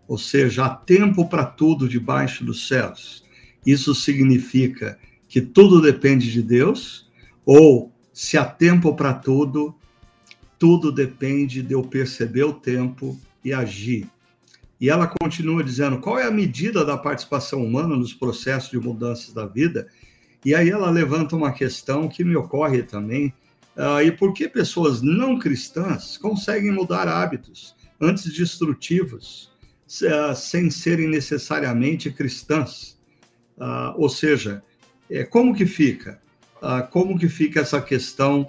[0.08, 3.24] Ou seja, há tempo para tudo debaixo dos céus.
[3.64, 4.98] Isso significa
[5.28, 7.08] que tudo depende de Deus
[7.44, 9.74] ou se há tempo para tudo,
[10.58, 14.08] tudo depende de eu perceber o tempo e agir.
[14.80, 19.32] E ela continua dizendo: qual é a medida da participação humana nos processos de mudanças
[19.32, 19.86] da vida
[20.44, 23.32] e aí ela levanta uma questão que me ocorre também,
[23.76, 29.52] uh, e por que pessoas não cristãs conseguem mudar hábitos antes destrutivos,
[30.02, 32.98] uh, sem serem necessariamente cristãs?
[33.58, 34.62] Uh, ou seja,
[35.10, 36.20] é, como que fica?
[36.90, 38.46] como que fica essa questão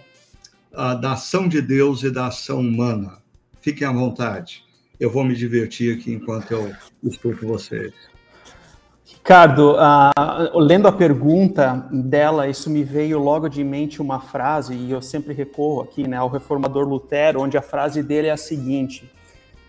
[0.99, 3.23] da ação de Deus e da ação humana?
[3.61, 4.65] Fiquem à vontade.
[5.01, 6.71] Eu vou me divertir aqui enquanto eu
[7.03, 7.91] escuto vocês.
[9.03, 14.91] Ricardo, uh, lendo a pergunta dela, isso me veio logo de mente uma frase, e
[14.91, 19.11] eu sempre recorro aqui né, ao reformador Lutero, onde a frase dele é a seguinte: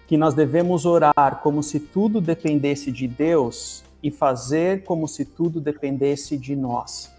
[0.06, 5.62] que nós devemos orar como se tudo dependesse de Deus e fazer como se tudo
[5.62, 7.10] dependesse de nós.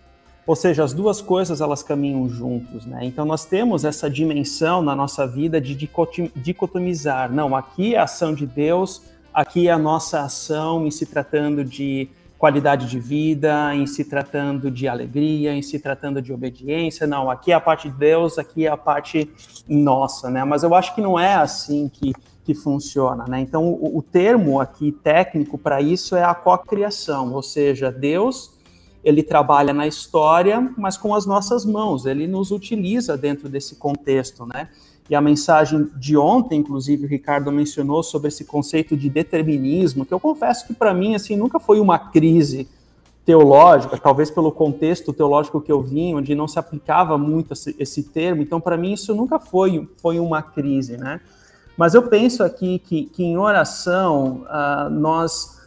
[0.45, 2.99] Ou seja, as duas coisas elas caminham juntos, né?
[3.03, 5.73] Então nós temos essa dimensão na nossa vida de
[6.35, 7.31] dicotomizar.
[7.31, 9.01] Não, aqui é a ação de Deus,
[9.33, 14.69] aqui é a nossa ação em se tratando de qualidade de vida, em se tratando
[14.69, 17.07] de alegria, em se tratando de obediência.
[17.07, 19.31] Não, aqui é a parte de Deus, aqui é a parte
[19.65, 20.43] nossa, né?
[20.43, 22.11] Mas eu acho que não é assim que,
[22.43, 23.39] que funciona, né?
[23.39, 28.52] Então, o, o termo aqui técnico para isso é a cocriação, ou seja, Deus
[29.03, 34.45] ele trabalha na história, mas com as nossas mãos, ele nos utiliza dentro desse contexto,
[34.45, 34.69] né?
[35.09, 40.13] e a mensagem de ontem, inclusive, o Ricardo mencionou sobre esse conceito de determinismo, que
[40.13, 42.67] eu confesso que para mim assim nunca foi uma crise
[43.25, 48.41] teológica, talvez pelo contexto teológico que eu vim, onde não se aplicava muito esse, termo,
[48.41, 51.21] então para mim isso nunca foi, foi uma crise, né?
[51.77, 55.59] Mas eu penso aqui que, que em oração uh, nós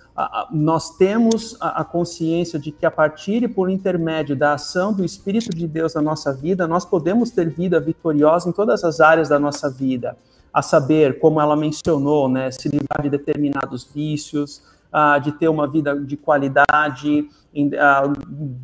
[0.50, 5.50] nós temos a, consciência de que a partir e por intermédio da ação do Espírito
[5.50, 9.38] de Deus na nossa vida, nós podemos ter vida vitoriosa em todas as áreas da
[9.38, 10.16] nossa vida,
[10.52, 14.62] a saber, como ela mencionou, né, se livrar de determinados vícios,
[15.22, 17.28] de ter uma vida de qualidade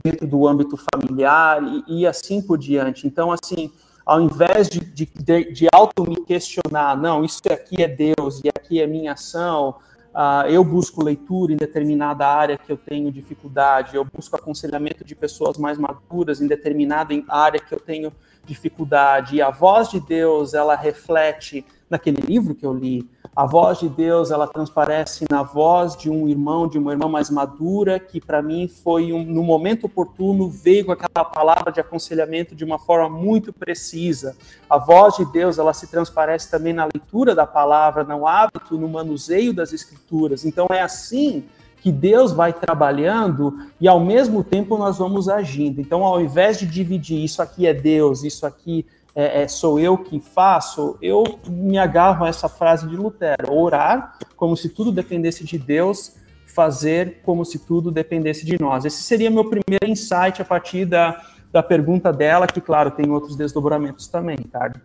[0.02, 3.06] dentro do âmbito familiar e, e, assim por diante.
[3.06, 3.70] Então, assim,
[4.04, 5.06] ao invés de, de,
[5.52, 9.76] de auto me questionar, não, isso aqui é Deus e aqui é minha ação,
[10.14, 15.14] Uh, eu busco leitura em determinada área que eu tenho dificuldade, eu busco aconselhamento de
[15.14, 18.12] pessoas mais maduras em determinada área que eu tenho
[18.44, 19.36] dificuldade.
[19.36, 23.88] E a voz de Deus, ela reflete naquele livro que eu li, a voz de
[23.88, 28.40] Deus, ela transparece na voz de um irmão, de uma irmã mais madura, que para
[28.40, 33.08] mim foi, um, no momento oportuno, veio com aquela palavra de aconselhamento de uma forma
[33.08, 34.34] muito precisa.
[34.68, 38.88] A voz de Deus, ela se transparece também na leitura da palavra, no hábito, no
[38.88, 40.46] manuseio das escrituras.
[40.46, 41.44] Então é assim
[41.82, 45.80] que Deus vai trabalhando e ao mesmo tempo nós vamos agindo.
[45.80, 49.98] Então, ao invés de dividir isso aqui é Deus, isso aqui é, é, sou eu
[49.98, 55.44] que faço, eu me agarro a essa frase de Lutero: orar como se tudo dependesse
[55.44, 58.84] de Deus, fazer como se tudo dependesse de nós.
[58.84, 63.36] Esse seria meu primeiro insight a partir da, da pergunta dela, que, claro, tem outros
[63.36, 64.80] desdobramentos também, Ricardo.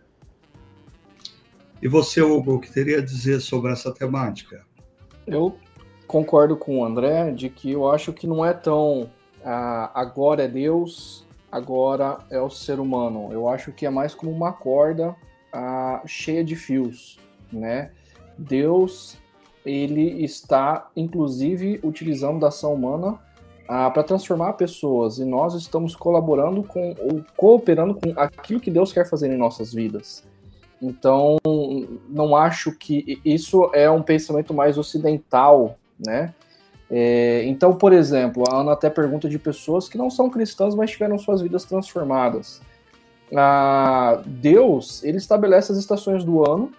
[1.82, 4.65] E você, Hugo, o que teria a dizer sobre essa temática?
[5.25, 5.57] Eu
[6.07, 9.09] concordo com o André de que eu acho que não é tão
[9.43, 11.26] ah, agora é Deus,
[11.58, 13.30] agora é o ser humano.
[13.32, 15.16] Eu acho que é mais como uma corda
[15.51, 17.20] ah, cheia de fios,
[17.51, 17.91] né?
[18.38, 19.18] Deus,
[19.66, 23.20] ele está, inclusive, utilizando da ação humana
[23.68, 28.93] ah, para transformar pessoas e nós estamos colaborando com ou cooperando com aquilo que Deus
[28.93, 30.24] quer fazer em nossas vidas.
[30.82, 31.38] Então,
[32.08, 36.34] não acho que isso é um pensamento mais ocidental, né?
[36.90, 40.92] É, então, por exemplo, a Ana até pergunta de pessoas que não são cristãs, mas
[40.92, 42.62] tiveram suas vidas transformadas.
[43.36, 46.72] Ah, Deus, ele estabelece as estações do ano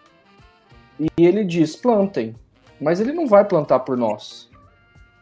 [0.98, 2.34] e ele diz: plantem,
[2.80, 4.48] mas ele não vai plantar por nós.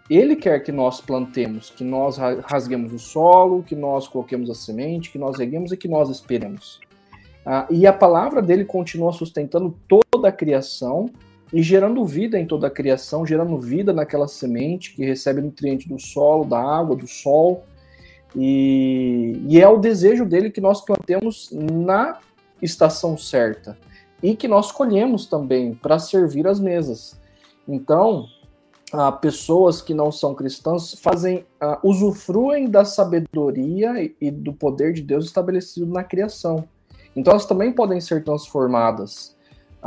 [0.09, 5.11] Ele quer que nós plantemos, que nós rasguemos o solo, que nós coloquemos a semente,
[5.11, 6.81] que nós reguemos e que nós esperemos.
[7.45, 11.11] Ah, e a palavra dele continua sustentando toda a criação
[11.57, 15.99] e gerando vida em toda a criação, gerando vida naquela semente que recebe nutriente do
[15.99, 17.65] solo, da água, do sol.
[18.37, 22.19] E, e é o desejo dele que nós plantemos na
[22.61, 23.79] estação certa
[24.23, 27.19] e que nós colhemos também para servir as mesas.
[27.67, 28.27] Então,
[29.23, 35.01] pessoas que não são cristãs fazem ah, usufruem da sabedoria e, e do poder de
[35.01, 36.69] Deus estabelecido na criação.
[37.17, 39.36] Então, elas também podem ser transformadas.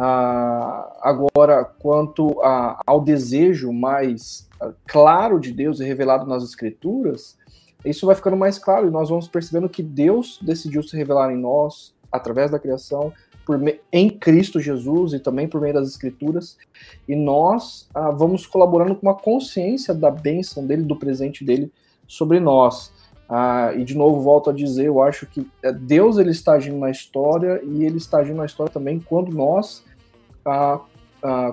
[0.01, 7.37] Ah, agora, quanto a, ao desejo mais ah, claro de Deus e revelado nas Escrituras,
[7.83, 11.37] isso vai ficando mais claro e nós vamos percebendo que Deus decidiu se revelar em
[11.37, 13.11] nós através da criação,
[13.45, 13.59] por,
[13.91, 16.57] em Cristo Jesus e também por meio das Escrituras,
[17.05, 21.69] e nós ah, vamos colaborando com uma consciência da bênção dele, do presente dele
[22.07, 22.93] sobre nós.
[23.27, 26.77] Ah, e de novo volto a dizer, eu acho que eh, Deus ele está agindo
[26.77, 29.83] na história e ele está agindo na história também quando nós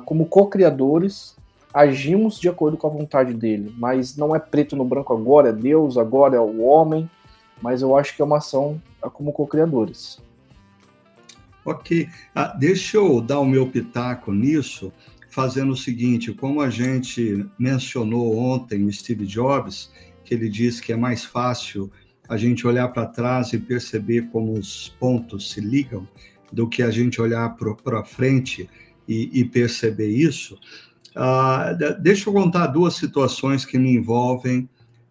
[0.04, 1.36] como co-criadores,
[1.72, 5.52] agimos de acordo com a vontade dele, mas não é preto no branco agora é
[5.52, 7.08] Deus, agora é o homem.
[7.60, 8.80] mas eu acho que é uma ação
[9.12, 10.20] como co-criadores.
[11.64, 12.08] Ok.
[12.34, 14.92] Ah, deixa eu dar o meu pitaco nisso,
[15.30, 19.90] fazendo o seguinte: como a gente mencionou ontem o Steve Jobs,
[20.24, 21.90] que ele disse que é mais fácil
[22.28, 26.06] a gente olhar para trás e perceber como os pontos se ligam
[26.56, 28.66] do que a gente olhar para frente
[29.06, 30.58] e, e, perceber isso.
[31.14, 34.66] Uh, deixa eu contar duas situações que me envolvem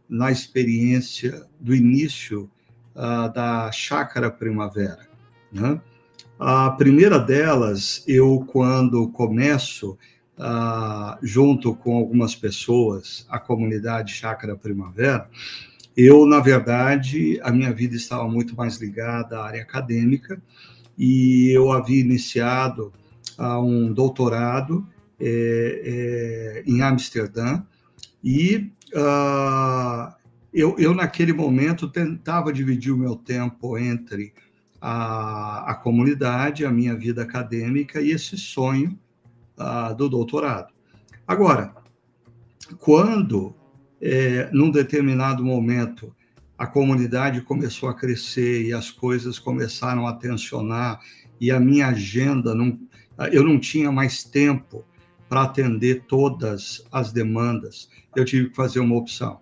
[0.10, 2.50] na experiência do início
[2.96, 5.08] uh, da Chácara Primavera.
[5.52, 5.80] Né?
[6.40, 9.96] A primeira delas, eu, quando começo,
[10.40, 15.30] uh, junto com algumas pessoas, a comunidade Chácara Primavera,
[15.96, 20.42] eu, na verdade, a minha vida estava muito mais ligada à área acadêmica
[20.98, 22.94] e eu havia iniciado
[23.38, 24.88] uh, um doutorado
[25.20, 27.64] é, é, em Amsterdã
[28.24, 30.14] e uh,
[30.56, 34.34] eu, eu, naquele momento, tentava dividir o meu tempo entre
[34.80, 38.98] a, a comunidade, a minha vida acadêmica e esse sonho
[39.58, 40.74] uh, do doutorado.
[41.28, 41.76] Agora,
[42.78, 43.54] quando,
[44.02, 46.16] é, num determinado momento,
[46.58, 51.00] a comunidade começou a crescer e as coisas começaram a tensionar
[51.40, 52.80] e a minha agenda não,
[53.32, 54.86] eu não tinha mais tempo
[55.28, 57.90] para atender todas as demandas.
[58.16, 59.40] Eu tive que fazer uma opção.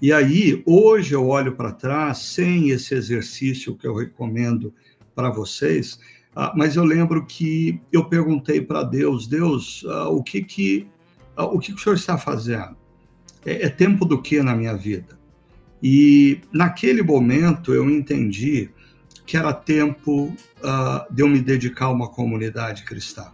[0.00, 4.74] E aí, hoje eu olho para trás, sem esse exercício que eu recomendo
[5.14, 5.94] para vocês,
[6.36, 10.88] uh, mas eu lembro que eu perguntei para Deus, Deus, uh, o que que
[11.38, 12.76] uh, o que o Senhor está fazendo?
[13.44, 15.21] É, é tempo do que na minha vida?
[15.82, 18.70] E naquele momento eu entendi
[19.26, 20.34] que era tempo
[21.10, 23.32] de eu me dedicar a uma comunidade cristã.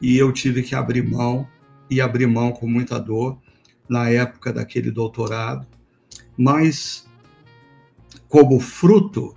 [0.00, 1.46] E eu tive que abrir mão,
[1.88, 3.38] e abrir mão com muita dor,
[3.88, 5.66] na época daquele doutorado,
[6.36, 7.06] mas
[8.28, 9.34] como fruto,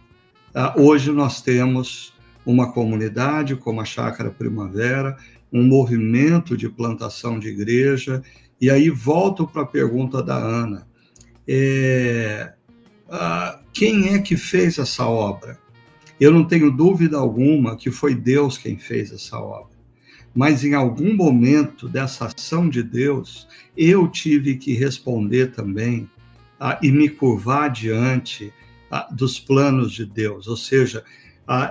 [0.53, 2.13] ah, hoje nós temos
[2.45, 5.17] uma comunidade como a Chácara Primavera,
[5.51, 8.23] um movimento de plantação de igreja,
[8.61, 10.88] e aí volto para a pergunta da Ana.
[11.48, 12.54] É,
[13.74, 15.60] quem é que fez essa obra?
[16.20, 19.76] Eu não tenho dúvida alguma que foi Deus quem fez essa obra
[20.36, 26.10] mas em algum momento dessa ação de Deus, eu tive que responder também
[26.82, 28.54] e me curvar diante
[29.12, 30.48] dos planos de Deus.
[30.48, 31.06] Ou seja,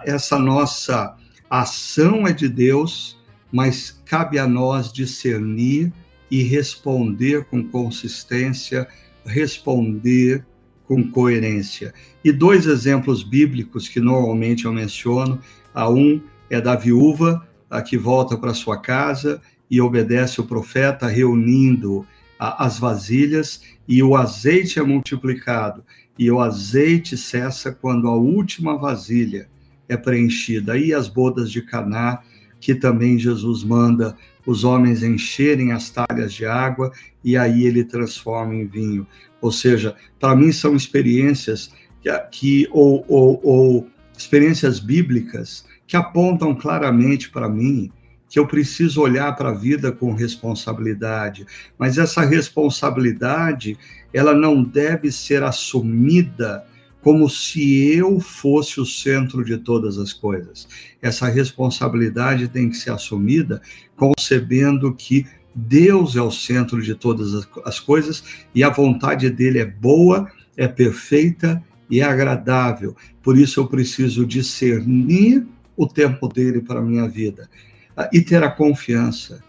[0.04, 1.14] essa nossa
[1.50, 3.18] ação é de Deus,
[3.52, 5.92] mas cabe a nós discernir
[6.30, 8.88] e responder com consistência,
[9.24, 10.44] responder
[10.86, 11.92] com coerência.
[12.24, 15.40] E dois exemplos bíblicos que normalmente eu menciono,
[15.74, 16.20] a um
[16.50, 22.06] é da viúva a que volta para sua casa e obedece o profeta, reunindo
[22.38, 25.84] a, as vasilhas, e o azeite é multiplicado,
[26.18, 29.48] e o azeite cessa quando a última vasilha
[29.88, 30.74] é preenchida.
[30.74, 32.20] Aí as bodas de Caná,
[32.60, 34.16] que também Jesus manda
[34.46, 36.92] os homens encherem as talhas de água,
[37.22, 39.06] e aí ele transforma em vinho.
[39.40, 46.54] Ou seja, para mim são experiências que, que ou, ou, ou experiências bíblicas que apontam
[46.54, 47.90] claramente para mim
[48.28, 51.46] que eu preciso olhar para a vida com responsabilidade,
[51.78, 53.78] mas essa responsabilidade,
[54.12, 56.64] ela não deve ser assumida
[57.04, 60.66] como se eu fosse o centro de todas as coisas.
[61.02, 63.60] Essa responsabilidade tem que ser assumida
[63.94, 68.24] concebendo que Deus é o centro de todas as coisas
[68.54, 72.96] e a vontade dele é boa, é perfeita e é agradável.
[73.22, 75.46] Por isso eu preciso discernir
[75.76, 77.50] o tempo dele para a minha vida
[77.94, 79.44] ah, e ter a confiança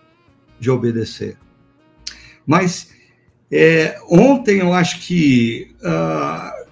[0.59, 1.37] de obedecer.
[2.45, 2.93] Mas
[3.49, 6.64] é, ontem eu acho que uh,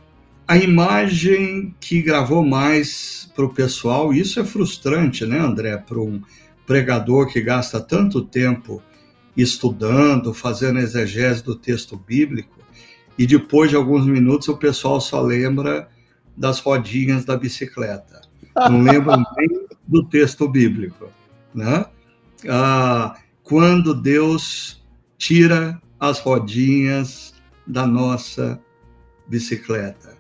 [0.48, 6.22] a imagem que gravou mais para o pessoal, isso é frustrante, né, André, para um
[6.66, 8.82] pregador que gasta tanto tempo
[9.36, 12.60] estudando, fazendo exegese do texto bíblico,
[13.18, 15.88] e depois de alguns minutos o pessoal só lembra
[16.36, 18.24] das rodinhas da bicicleta
[18.56, 21.10] não lembram nem do texto bíblico.
[21.54, 21.86] Né?
[22.48, 24.84] Ah, quando Deus
[25.18, 27.34] tira as rodinhas
[27.66, 28.60] da nossa
[29.28, 30.13] bicicleta.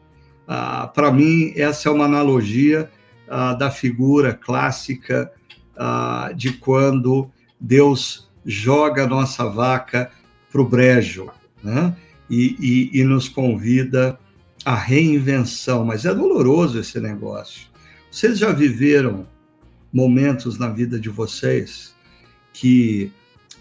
[0.47, 2.89] Ah, Para mim, essa é uma analogia
[3.29, 5.31] ah, da figura clássica
[5.77, 7.29] ah, de quando
[7.59, 10.11] Deus joga a nossa vaca
[10.51, 11.29] para o brejo
[11.63, 11.95] né?
[12.29, 14.19] e, e, e nos convida
[14.65, 15.85] à reinvenção.
[15.85, 17.67] Mas é doloroso esse negócio.
[18.11, 19.25] Vocês já viveram
[19.91, 21.95] momentos na vida de vocês
[22.51, 23.11] que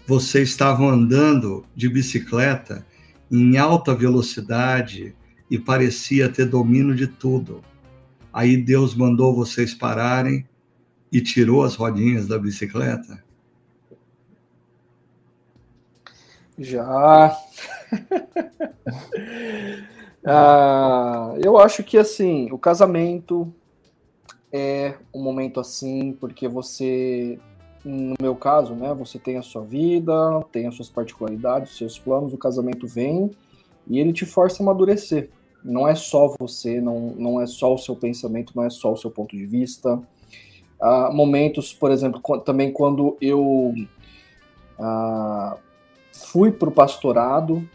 [0.05, 2.85] vocês estavam andando de bicicleta
[3.31, 5.15] em alta velocidade
[5.53, 7.63] e parecia ter domínio de tudo.
[8.33, 10.49] Aí Deus mandou vocês pararem
[11.11, 13.23] e tirou as rodinhas da bicicleta?
[16.57, 17.37] Já.
[20.25, 23.53] ah, eu acho que assim, o casamento
[24.51, 27.37] é um momento assim, porque você,
[27.85, 31.99] no meu caso, né, você tem a sua vida, tem as suas particularidades, os seus
[31.99, 33.29] planos, o casamento vem
[33.87, 35.29] e ele te força a amadurecer.
[35.63, 38.97] Não é só você, não, não é só o seu pensamento, não é só o
[38.97, 40.01] seu ponto de vista.
[40.81, 43.73] Uh, momentos, por exemplo, também quando eu
[44.77, 45.57] uh,
[46.11, 47.67] fui para o pastorado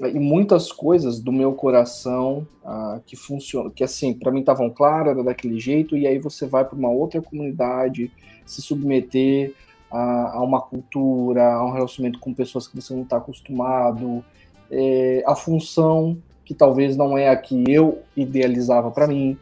[0.00, 5.12] e muitas coisas do meu coração uh, que funcionam, que assim, para mim estavam claras,
[5.12, 8.10] era daquele jeito, e aí você vai para uma outra comunidade,
[8.44, 9.54] se submeter
[9.90, 14.24] a, a, uma cultura, a um relacionamento com pessoas que você não está acostumado,
[14.70, 19.38] é, a função que talvez não é a que eu idealizava para mim,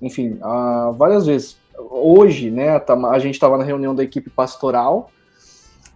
[0.00, 1.56] enfim, uh, várias vezes
[1.90, 2.80] hoje, né,
[3.10, 5.10] a gente estava na reunião da equipe pastoral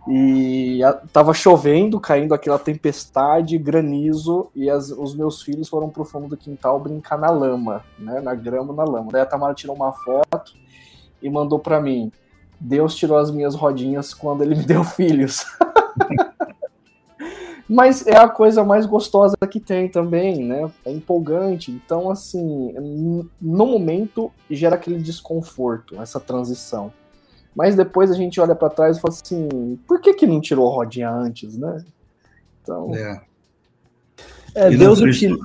[0.07, 6.29] e estava chovendo, caindo aquela tempestade, granizo, e as, os meus filhos foram pro fundo
[6.29, 9.11] do quintal brincar na lama, né, na grama, na lama.
[9.11, 10.53] Daí a Tamara tirou uma foto
[11.23, 12.13] e mandou para mim:
[12.61, 15.47] Deus tirou as minhas rodinhas quando ele me deu filhos.
[17.69, 20.71] Mas é a coisa mais gostosa que tem também, né?
[20.85, 21.71] É empolgante.
[21.71, 22.75] Então, assim,
[23.41, 26.93] no momento gera aquele desconforto, essa transição.
[27.55, 30.71] Mas depois a gente olha para trás e fala assim: por que, que não tirou
[30.71, 31.83] a rodinha antes, né?
[32.63, 32.95] Então.
[32.95, 33.21] É.
[34.57, 35.37] É, Deus, utiliza,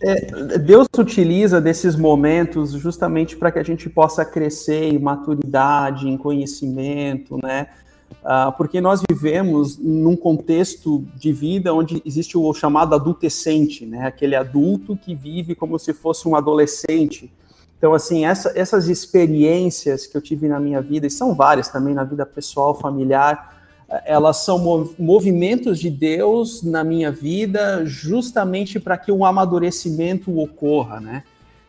[0.00, 6.16] é, Deus utiliza desses momentos justamente para que a gente possa crescer em maturidade, em
[6.16, 7.68] conhecimento, né?
[8.26, 14.06] Uh, porque nós vivemos num contexto de vida onde existe o chamado adultescente, né?
[14.06, 17.32] Aquele adulto que vive como se fosse um adolescente.
[17.78, 21.94] Então, assim, essa, essas experiências que eu tive na minha vida, e são várias também
[21.94, 28.96] na vida pessoal, familiar, eh, elas são movimentos de Deus na minha vida justamente para
[28.96, 31.22] que um amadurecimento ocorra, né?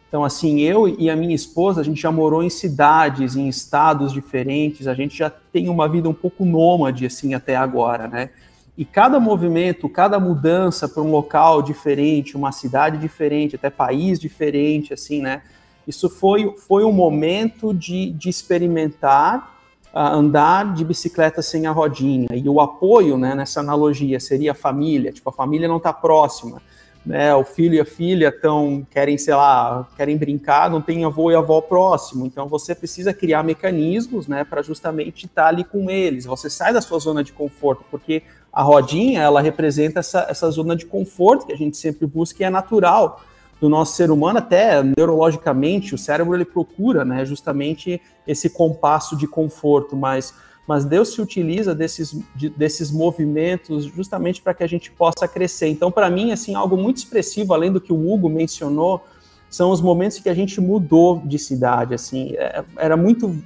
[0.08, 4.14] Então, assim, eu e a minha esposa, a gente já morou em cidades, em estados
[4.14, 8.30] diferentes, a gente já tem uma vida um pouco nômade, assim, até agora, né?
[8.78, 14.94] E cada movimento, cada mudança para um local diferente, uma cidade diferente, até país diferente,
[14.94, 15.42] assim, né?
[15.86, 19.58] Isso foi, foi um momento de, de experimentar
[19.94, 22.28] uh, andar de bicicleta sem a rodinha.
[22.32, 25.12] E o apoio, né, nessa analogia, seria a família.
[25.12, 26.62] Tipo, a família não está próxima
[27.08, 31.32] né, o filho e a filha estão querem, sei lá, querem brincar, não tem avô
[31.32, 35.90] e avó próximo, então você precisa criar mecanismos, né, para justamente estar tá ali com
[35.90, 36.26] eles.
[36.26, 40.76] Você sai da sua zona de conforto, porque a rodinha, ela representa essa, essa zona
[40.76, 43.22] de conforto que a gente sempre busca e é natural
[43.62, 49.28] do nosso ser humano, até neurologicamente, o cérebro ele procura, né, justamente esse compasso de
[49.28, 50.34] conforto, mas
[50.68, 55.70] mas Deus se utiliza desses, de, desses movimentos justamente para que a gente possa crescer.
[55.70, 59.02] Então, para mim, assim, algo muito expressivo, além do que o Hugo mencionou,
[59.50, 63.42] são os momentos que a gente mudou de cidade, assim, é, era muito,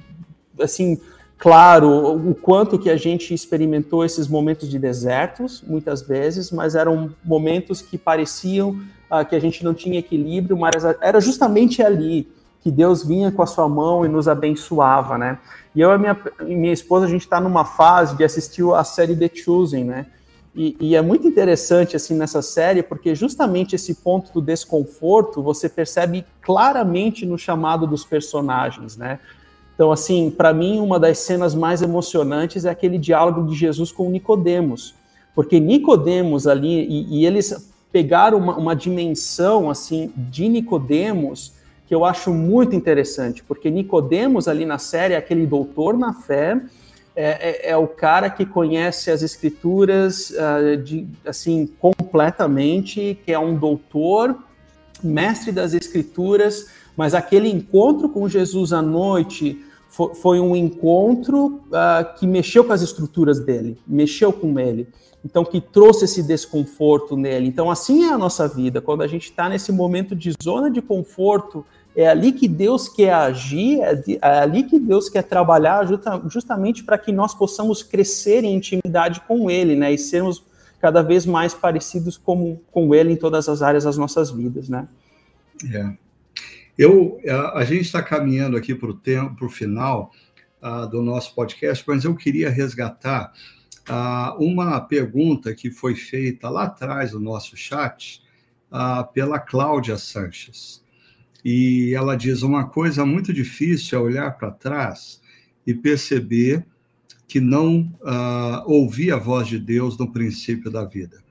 [0.60, 1.00] assim,
[1.38, 7.14] claro o quanto que a gente experimentou esses momentos de desertos, muitas vezes, mas eram
[7.24, 8.70] momentos que pareciam
[9.10, 12.28] uh, que a gente não tinha equilíbrio, mas era justamente ali
[12.60, 15.38] que Deus vinha com a sua mão e nos abençoava, né?
[15.74, 19.16] E eu e minha, minha esposa, a gente está numa fase de assistir a série
[19.16, 20.06] The Chosen, né?
[20.54, 25.66] E, e, é muito interessante, assim, nessa série, porque justamente esse ponto do desconforto você
[25.66, 29.18] percebe claramente no chamado dos personagens, né?
[29.74, 34.10] Então, assim, para mim, uma das cenas mais emocionantes é aquele diálogo de Jesus com
[34.10, 34.94] Nicodemos,
[35.34, 41.54] porque Nicodemos ali, e, e eles pegaram uma, uma dimensão, assim, de Nicodemos
[41.92, 46.58] que eu acho muito interessante, porque Nicodemos ali na série é aquele doutor na fé,
[47.14, 53.38] é, é, é o cara que conhece as escrituras uh, de, assim completamente, que é
[53.38, 54.34] um doutor,
[55.04, 62.18] mestre das escrituras, mas aquele encontro com Jesus à noite foi, foi um encontro uh,
[62.18, 64.88] que mexeu com as estruturas dele, mexeu com ele.
[65.24, 67.46] Então, que trouxe esse desconforto nele.
[67.46, 68.80] Então, assim é a nossa vida.
[68.80, 71.64] Quando a gente está nesse momento de zona de conforto,
[71.94, 76.82] é ali que Deus quer agir, é, é ali que Deus quer trabalhar justa, justamente
[76.82, 79.92] para que nós possamos crescer em intimidade com Ele, né?
[79.92, 80.42] E sermos
[80.80, 84.88] cada vez mais parecidos com, com Ele em todas as áreas das nossas vidas, né?
[85.72, 85.92] É.
[86.76, 90.10] Eu, a, a gente está caminhando aqui para o tempo, para o final
[90.62, 93.32] uh, do nosso podcast, mas eu queria resgatar
[93.88, 98.22] uh, uma pergunta que foi feita lá atrás no nosso chat,
[98.70, 100.81] uh, pela Cláudia Sanches.
[101.44, 105.20] E ela diz: uma coisa muito difícil é olhar para trás
[105.66, 106.64] e perceber
[107.26, 111.22] que não uh, ouvi a voz de Deus no princípio da vida.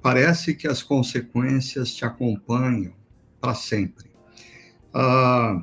[0.00, 2.94] Parece que as consequências te acompanham
[3.40, 4.06] para sempre.
[4.94, 5.62] Uh,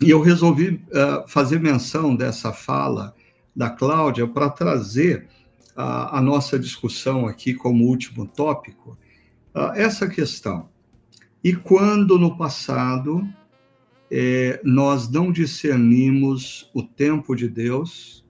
[0.00, 3.14] e eu resolvi uh, fazer menção dessa fala
[3.54, 5.28] da Cláudia para trazer
[5.76, 8.98] a, nossa discussão aqui como último tópico,
[9.74, 10.68] essa questão.
[11.42, 13.28] E quando no passado
[14.10, 18.24] eh, nós não discernimos o tempo de Deus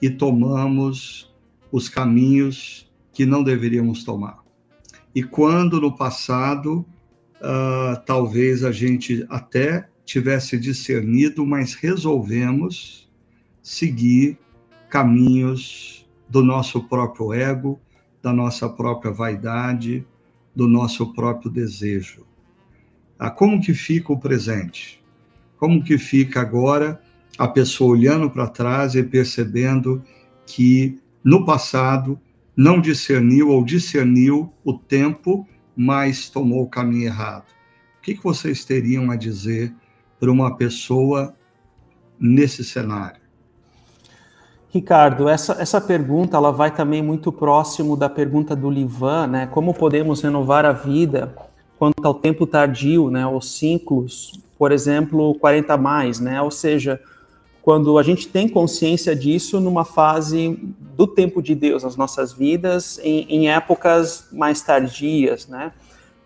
[0.00, 1.34] e tomamos
[1.70, 4.42] os caminhos que não deveríamos tomar.
[5.14, 6.84] E quando no passado,
[7.36, 13.10] uh, talvez a gente até tivesse discernido, mas resolvemos
[13.62, 14.38] seguir
[14.88, 17.80] caminhos do nosso próprio ego,
[18.22, 20.06] da nossa própria vaidade,
[20.54, 22.26] do nosso próprio desejo.
[23.18, 25.02] Ah, como que fica o presente?
[25.56, 27.00] Como que fica agora
[27.38, 30.02] a pessoa olhando para trás e percebendo
[30.46, 32.20] que no passado
[32.54, 37.46] não discerniu ou discerniu o tempo, mas tomou o caminho errado?
[37.98, 39.74] O que, que vocês teriam a dizer
[40.20, 41.34] para uma pessoa
[42.18, 43.20] nesse cenário?
[44.68, 49.46] Ricardo, essa, essa pergunta ela vai também muito próximo da pergunta do Livan, né?
[49.46, 51.34] Como podemos renovar a vida
[51.78, 53.26] quanto ao tempo tardio, né?
[53.26, 56.40] Os ciclos, por exemplo, 40 mais, né?
[56.40, 57.00] Ou seja,
[57.62, 60.58] quando a gente tem consciência disso numa fase
[60.96, 65.72] do tempo de Deus nas nossas vidas, em, em épocas mais tardias, né?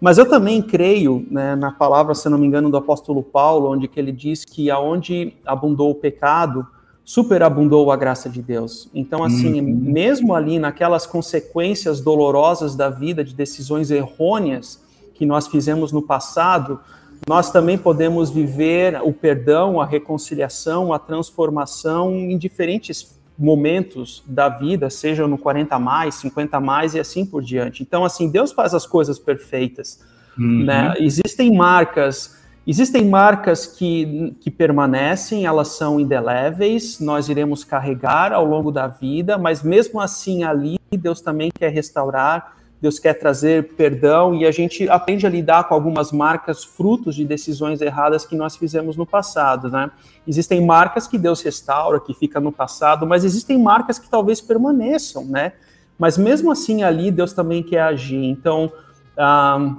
[0.00, 3.86] Mas eu também creio né, na palavra, se não me engano, do apóstolo Paulo, onde
[3.86, 6.66] que ele diz que aonde abundou o pecado,
[7.04, 8.88] superabundou a graça de Deus.
[8.94, 9.66] Então, assim, uhum.
[9.66, 14.80] mesmo ali naquelas consequências dolorosas da vida, de decisões errôneas
[15.20, 16.80] que nós fizemos no passado,
[17.28, 24.88] nós também podemos viver o perdão, a reconciliação, a transformação em diferentes momentos da vida,
[24.88, 27.82] seja no 40 mais, 50 mais e assim por diante.
[27.82, 30.00] Então, assim, Deus faz as coisas perfeitas.
[30.38, 30.64] Uhum.
[30.64, 30.94] Né?
[30.98, 38.70] Existem marcas Existem marcas que, que permanecem, elas são indeléveis, nós iremos carregar ao longo
[38.70, 44.46] da vida, mas mesmo assim ali Deus também quer restaurar, Deus quer trazer perdão e
[44.46, 48.96] a gente aprende a lidar com algumas marcas frutos de decisões erradas que nós fizemos
[48.96, 49.90] no passado, né?
[50.26, 55.24] Existem marcas que Deus restaura, que fica no passado, mas existem marcas que talvez permaneçam,
[55.26, 55.52] né?
[55.98, 58.24] Mas mesmo assim ali Deus também quer agir.
[58.24, 58.72] Então,
[59.18, 59.76] ah,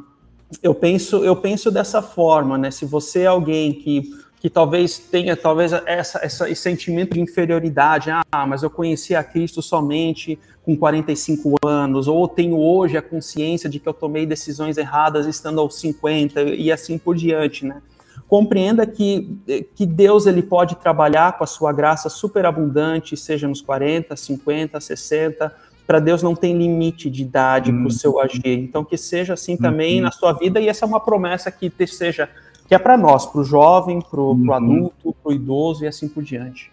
[0.62, 2.70] eu penso, eu penso dessa forma, né?
[2.70, 8.12] Se você é alguém que, que talvez tenha talvez essa, essa, esse sentimento de inferioridade,
[8.12, 13.70] ah, mas eu conheci a Cristo somente com 45 anos, ou tenho hoje a consciência
[13.70, 17.82] de que eu tomei decisões erradas estando aos 50 e assim por diante, né?
[18.28, 19.38] Compreenda que,
[19.76, 25.56] que Deus ele pode trabalhar com a sua graça superabundante, seja nos 40, 50, 60,
[25.86, 27.90] para Deus não tem limite de idade para o uhum.
[27.90, 28.42] seu agir.
[28.46, 30.04] Então, que seja assim também uhum.
[30.04, 32.30] na sua vida, e essa é uma promessa que seja
[32.68, 34.54] que é para nós, para o jovem, para o uhum.
[34.54, 36.72] adulto, para o idoso e assim por diante.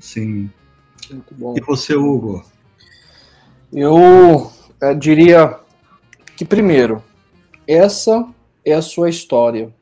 [0.00, 0.48] Sim.
[1.10, 1.54] Muito bom.
[1.56, 2.44] E você, Hugo?
[3.72, 4.50] Eu,
[4.80, 5.58] é, diria
[6.36, 7.02] que, primeiro,
[7.66, 8.28] essa
[8.64, 9.72] é a sua história.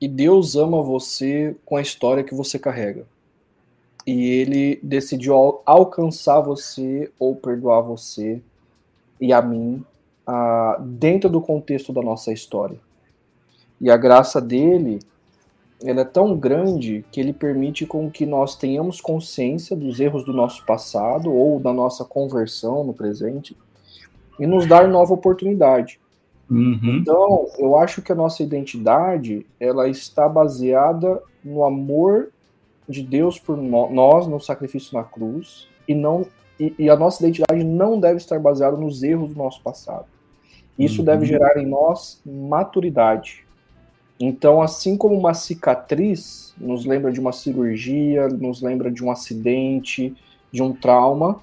[0.00, 3.06] E Deus ama você com a história que você carrega
[4.06, 8.40] e ele decidiu al alcançar você ou perdoar você
[9.20, 9.84] e a mim
[10.26, 12.78] uh, dentro do contexto da nossa história.
[13.80, 14.98] E a graça dele
[15.82, 20.32] ela é tão grande que ele permite com que nós tenhamos consciência dos erros do
[20.32, 23.56] nosso passado ou da nossa conversão no presente
[24.38, 25.98] e nos dar nova oportunidade.
[26.50, 26.98] Uhum.
[27.00, 32.30] Então, eu acho que a nossa identidade ela está baseada no amor
[32.88, 36.26] de Deus por nós no sacrifício na cruz e não
[36.58, 40.04] e, e, a nossa identidade não deve estar baseada nos erros do nosso passado.
[40.78, 41.06] Isso uhum.
[41.06, 43.46] deve gerar em nós maturidade.
[44.20, 50.14] Então, assim como uma cicatriz nos lembra de uma cirurgia, nos lembra de um acidente,
[50.52, 51.40] de um trauma,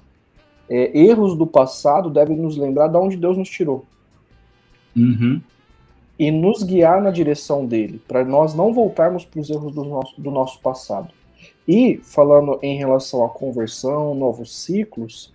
[0.70, 3.84] é, erros do passado devem nos lembrar de onde Deus nos tirou.
[4.96, 5.40] Uhum.
[6.16, 10.20] E nos guiar na direção dele, para nós não voltarmos para os erros do nosso,
[10.20, 11.08] do nosso passado.
[11.66, 15.32] E, falando em relação à conversão, novos ciclos,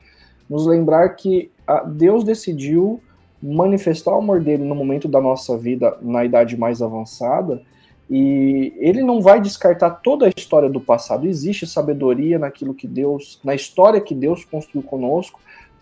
[0.50, 3.02] nos lembrar que ah, Deus decidiu
[3.44, 7.62] manifestar o amor dele no momento da nossa vida, na idade mais avançada,
[8.10, 11.28] e ele não vai descartar toda a história do passado.
[11.28, 15.42] Existe sabedoria naquilo que Deus, na história que Deus construiu conosco,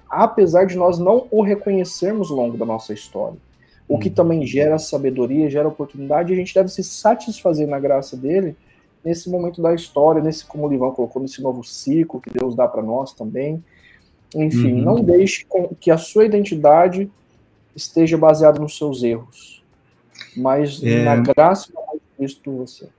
[0.10, 3.38] apesar de nós não o reconhecermos ao longo da nossa história.
[3.88, 8.16] o que também gera sabedoria, gera oportunidade, e a gente deve se satisfazer na graça
[8.16, 8.56] dele
[9.04, 12.70] nesse momento da história, nesse, como o Livão colocou, nesse novo ciclo que Deus dá
[12.70, 13.62] para nós também.
[14.34, 14.82] Enfim, uhum.
[14.82, 15.46] não deixe
[15.78, 17.12] que a sua identidade
[17.76, 19.64] esteja baseada nos seus erros,
[20.36, 21.04] mas é...
[21.04, 22.90] na graça e no Cristo você.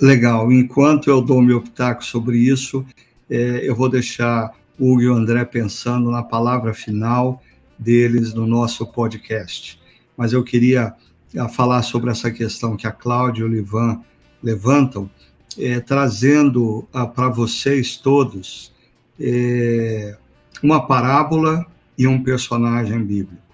[0.00, 0.52] Legal.
[0.52, 2.84] Enquanto eu dou meu pitaco sobre isso,
[3.30, 7.42] é, eu vou deixar o Hugo e o André pensando na palavra final
[7.78, 9.80] deles no nosso podcast.
[10.16, 10.94] Mas eu queria
[11.34, 14.00] é, falar sobre essa questão que a Cláudia e o Livan
[14.42, 15.10] levantam,
[15.58, 18.72] é, trazendo ah, para vocês todos
[19.18, 20.16] é,
[20.62, 21.64] uma parábola
[21.96, 23.45] e um personagem bíblico.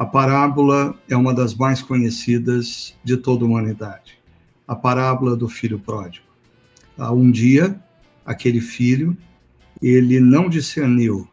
[0.00, 4.18] A parábola é uma das mais conhecidas de toda a humanidade.
[4.66, 6.24] A parábola do filho pródigo.
[6.96, 7.78] Ah, um dia,
[8.24, 9.14] aquele filho,
[9.82, 11.28] ele não discerniu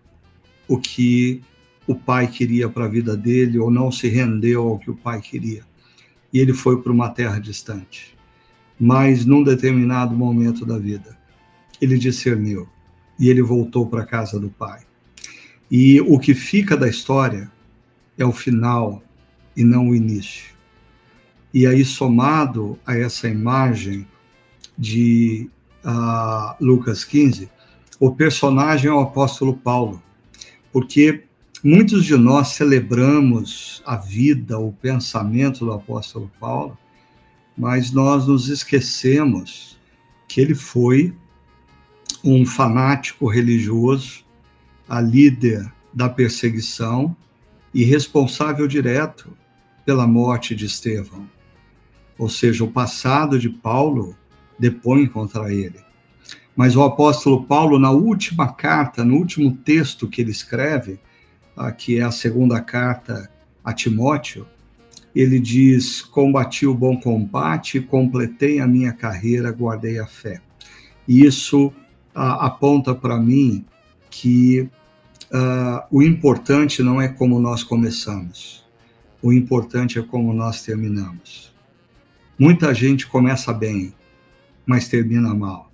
[0.67, 1.41] o que
[1.87, 5.21] o pai queria para a vida dele ou não se rendeu ao que o pai
[5.21, 5.63] queria.
[6.33, 8.17] E ele foi para uma terra distante
[8.79, 11.17] mas num determinado momento da vida
[11.81, 12.67] ele discerniu
[13.19, 14.81] e ele voltou para a casa do pai.
[15.69, 17.51] E o que fica da história
[18.17, 19.01] é o final
[19.55, 20.55] e não o início.
[21.53, 24.07] E aí, somado a essa imagem
[24.77, 25.49] de
[25.83, 27.49] uh, Lucas 15,
[27.99, 30.01] o personagem é o apóstolo Paulo,
[30.71, 31.23] porque
[31.63, 36.77] muitos de nós celebramos a vida, o pensamento do apóstolo Paulo,
[37.57, 39.79] mas nós nos esquecemos
[40.27, 41.13] que ele foi
[42.23, 44.25] um fanático religioso,
[44.87, 47.15] a líder da perseguição
[47.73, 49.35] e responsável direto
[49.85, 51.27] pela morte de Estevão.
[52.17, 54.15] Ou seja, o passado de Paulo
[54.57, 55.79] depõe contra ele.
[56.55, 60.99] Mas o apóstolo Paulo, na última carta, no último texto que ele escreve,
[61.77, 63.29] que é a segunda carta
[63.63, 64.47] a Timóteo,
[65.15, 70.41] ele diz: Combati o bom combate, completei a minha carreira, guardei a fé.
[71.07, 71.71] E isso
[72.13, 73.63] ah, aponta para mim
[74.09, 74.69] que
[75.31, 78.65] ah, o importante não é como nós começamos,
[79.21, 81.53] o importante é como nós terminamos.
[82.39, 83.93] Muita gente começa bem,
[84.65, 85.71] mas termina mal.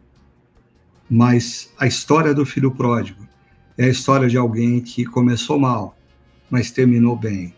[1.10, 3.28] Mas a história do filho pródigo
[3.78, 5.98] é a história de alguém que começou mal,
[6.50, 7.54] mas terminou bem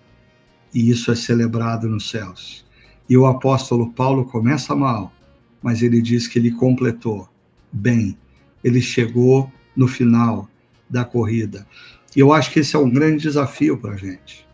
[0.74, 2.66] e isso é celebrado nos céus.
[3.10, 5.14] E o apóstolo Paulo começa mal,
[5.62, 7.30] mas ele diz que ele completou
[7.72, 8.18] bem,
[8.62, 10.50] ele chegou no final
[10.90, 11.68] da corrida.
[12.16, 14.48] Eu acho que esse é um grande desafio para a gente.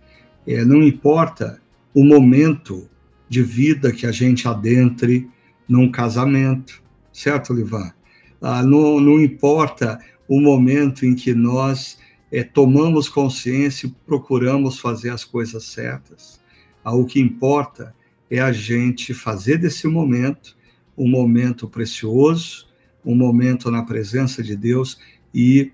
[0.48, 1.62] É, não importa
[1.94, 2.90] o momento
[3.30, 5.30] de vida que a gente adentre
[5.68, 6.82] num casamento,
[7.14, 7.92] certo, Livan?
[8.42, 12.00] Ah, não, não importa o momento em que nós
[12.32, 16.42] é, tomamos consciência e procuramos fazer as coisas certas.
[16.84, 17.94] Ah, o que importa
[18.30, 20.58] é a gente fazer desse momento
[20.98, 22.68] um momento precioso,
[23.06, 25.00] um momento na presença de Deus
[25.34, 25.72] e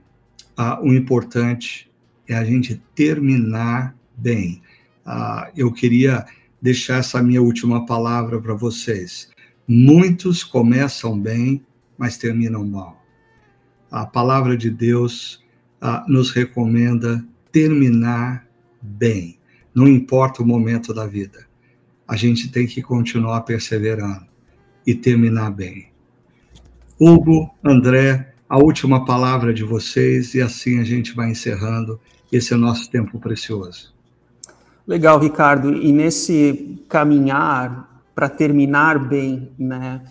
[0.58, 1.90] ah, o importante
[2.28, 4.62] é a gente terminar bem.
[5.06, 6.26] Ah, eu queria
[6.60, 9.30] deixar essa minha última palavra para vocês.
[9.68, 11.64] Muitos começam bem,
[11.98, 13.00] mas terminam mal.
[13.92, 15.46] A palavra de Deus
[15.80, 18.48] ah, nos recomenda terminar
[18.82, 19.40] bem,
[19.74, 21.48] não importa o momento da vida.
[22.08, 24.26] A gente tem que continuar perseverando
[24.86, 25.92] e terminar bem.
[27.00, 32.00] Hugo, André, a última palavra de vocês e assim a gente vai encerrando
[32.32, 33.94] esse nosso tempo precioso.
[34.86, 35.74] Legal, Ricardo.
[35.74, 40.02] E nesse caminhar para terminar bem, né?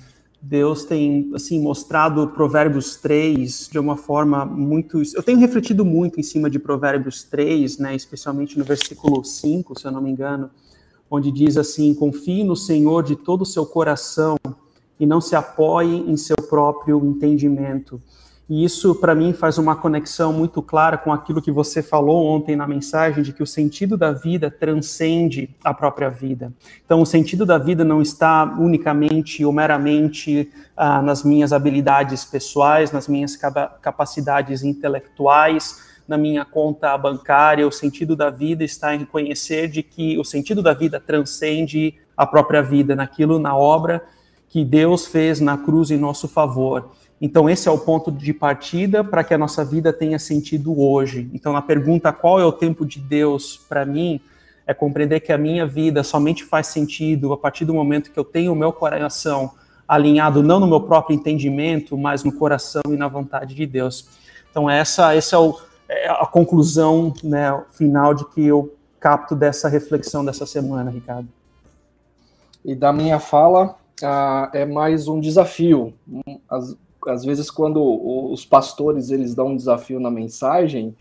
[0.40, 5.02] Deus tem assim mostrado Provérbios 3 de uma forma muito.
[5.14, 9.86] Eu tenho refletido muito em cima de Provérbios 3, né, especialmente no versículo 5, se
[9.86, 10.50] eu não me engano,
[11.10, 14.36] onde diz assim: Confie no Senhor de todo o seu coração
[15.00, 18.00] e não se apoie em seu próprio entendimento.
[18.48, 22.54] E isso, para mim, faz uma conexão muito clara com aquilo que você falou ontem
[22.54, 26.52] na mensagem, de que o sentido da vida transcende a própria vida.
[26.84, 32.92] Então, o sentido da vida não está unicamente ou meramente ah, nas minhas habilidades pessoais,
[32.92, 37.66] nas minhas capacidades intelectuais, na minha conta bancária.
[37.66, 42.24] O sentido da vida está em reconhecer de que o sentido da vida transcende a
[42.24, 44.04] própria vida, naquilo, na obra
[44.48, 46.90] que Deus fez na cruz em nosso favor.
[47.20, 51.30] Então, esse é o ponto de partida para que a nossa vida tenha sentido hoje.
[51.32, 54.20] Então, a pergunta qual é o tempo de Deus para mim
[54.66, 58.24] é compreender que a minha vida somente faz sentido a partir do momento que eu
[58.24, 59.52] tenho o meu coração
[59.86, 64.08] alinhado não no meu próprio entendimento, mas no coração e na vontade de Deus.
[64.50, 65.58] Então, essa, essa é, o,
[65.88, 71.28] é a conclusão né, final de que eu capto dessa reflexão dessa semana, Ricardo?
[72.64, 75.94] E da minha fala, ah, é mais um desafio.
[77.06, 77.82] Às vezes, quando
[78.32, 80.94] os pastores eles dão um desafio na mensagem,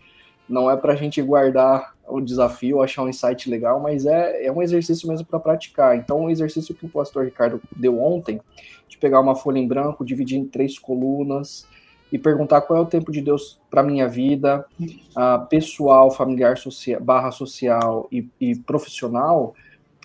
[0.48, 4.52] não é para a gente guardar o desafio, achar um insight legal, mas é, é
[4.52, 5.96] um exercício mesmo para praticar.
[5.96, 8.40] Então, o exercício que o pastor Ricardo deu ontem,
[8.88, 11.66] de pegar uma folha em branco, dividir em três colunas
[12.12, 17.00] e perguntar qual é o tempo de Deus para minha vida, uh, pessoal, familiar, social,
[17.00, 19.54] barra social e, e profissional,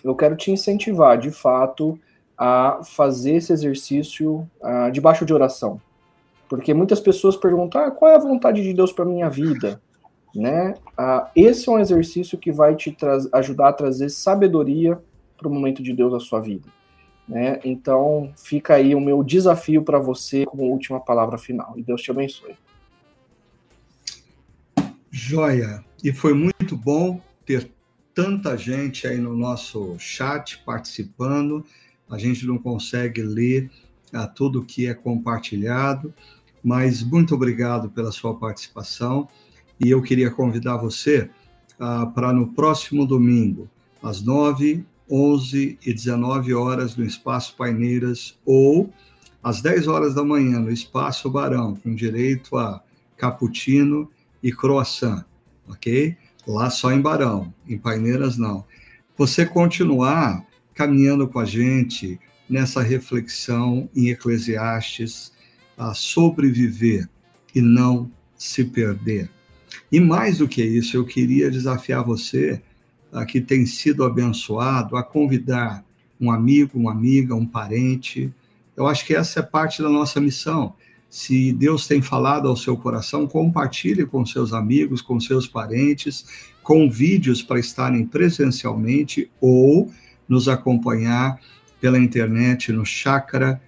[0.02, 1.96] eu quero te incentivar, de fato,
[2.36, 5.80] a fazer esse exercício uh, debaixo de oração.
[6.52, 9.80] Porque muitas pessoas perguntam, ah, qual é a vontade de Deus para minha vida?
[10.34, 10.74] Né?
[10.98, 12.94] Uh, esse é um exercício que vai te
[13.32, 15.00] ajudar a trazer sabedoria
[15.38, 16.68] para o momento de Deus na sua vida.
[17.26, 17.58] Né?
[17.64, 21.72] Então, fica aí o meu desafio para você como última palavra final.
[21.78, 22.54] E Deus te abençoe.
[25.10, 25.82] Joia!
[26.04, 27.70] E foi muito bom ter
[28.12, 31.64] tanta gente aí no nosso chat participando.
[32.10, 33.70] A gente não consegue ler
[34.12, 36.12] a ah, tudo que é compartilhado,
[36.62, 39.28] mas muito obrigado pela sua participação.
[39.80, 41.28] E eu queria convidar você
[41.78, 43.68] ah, para no próximo domingo,
[44.02, 48.92] às 9, 11 e 19 horas, no Espaço Paineiras, ou
[49.42, 52.80] às 10 horas da manhã, no Espaço Barão, com direito a
[53.16, 54.08] cappuccino
[54.42, 55.24] e croissant,
[55.68, 56.16] ok?
[56.46, 58.64] Lá só em Barão, em Paineiras não.
[59.16, 60.44] Você continuar
[60.74, 65.31] caminhando com a gente nessa reflexão em Eclesiastes,
[65.90, 67.08] a sobreviver
[67.54, 69.30] e não se perder.
[69.90, 72.62] E mais do que isso, eu queria desafiar você,
[73.12, 75.84] a que tem sido abençoado, a convidar
[76.20, 78.32] um amigo, uma amiga, um parente.
[78.76, 80.74] Eu acho que essa é parte da nossa missão.
[81.10, 86.24] Se Deus tem falado ao seu coração, compartilhe com seus amigos, com seus parentes,
[86.62, 89.92] com vídeos para estarem presencialmente ou
[90.26, 91.38] nos acompanhar
[91.80, 93.60] pela internet no chakra.org,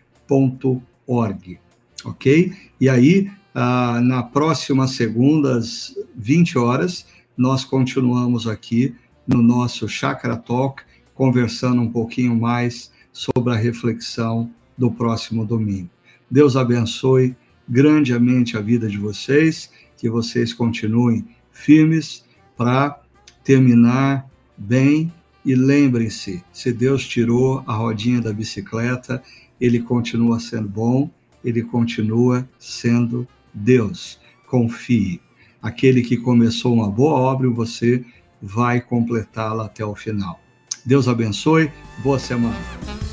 [2.05, 2.53] ok?
[2.81, 8.95] E aí, ah, na próxima segunda, às 20 horas, nós continuamos aqui
[9.27, 10.83] no nosso Chakra Talk,
[11.15, 15.89] conversando um pouquinho mais sobre a reflexão do próximo domingo.
[16.31, 17.37] Deus abençoe
[17.69, 22.25] grandemente a vida de vocês, que vocês continuem firmes
[22.57, 23.01] para
[23.43, 25.13] terminar bem.
[25.45, 29.23] E lembrem-se: se Deus tirou a rodinha da bicicleta,
[29.61, 31.11] ele continua sendo bom,
[31.45, 34.19] ele continua sendo Deus.
[34.47, 35.21] Confie.
[35.61, 38.05] Aquele que começou uma boa obra você
[38.41, 40.41] vai completá-la até o final.
[40.85, 41.71] Deus abençoe.
[42.03, 43.04] Boa semana.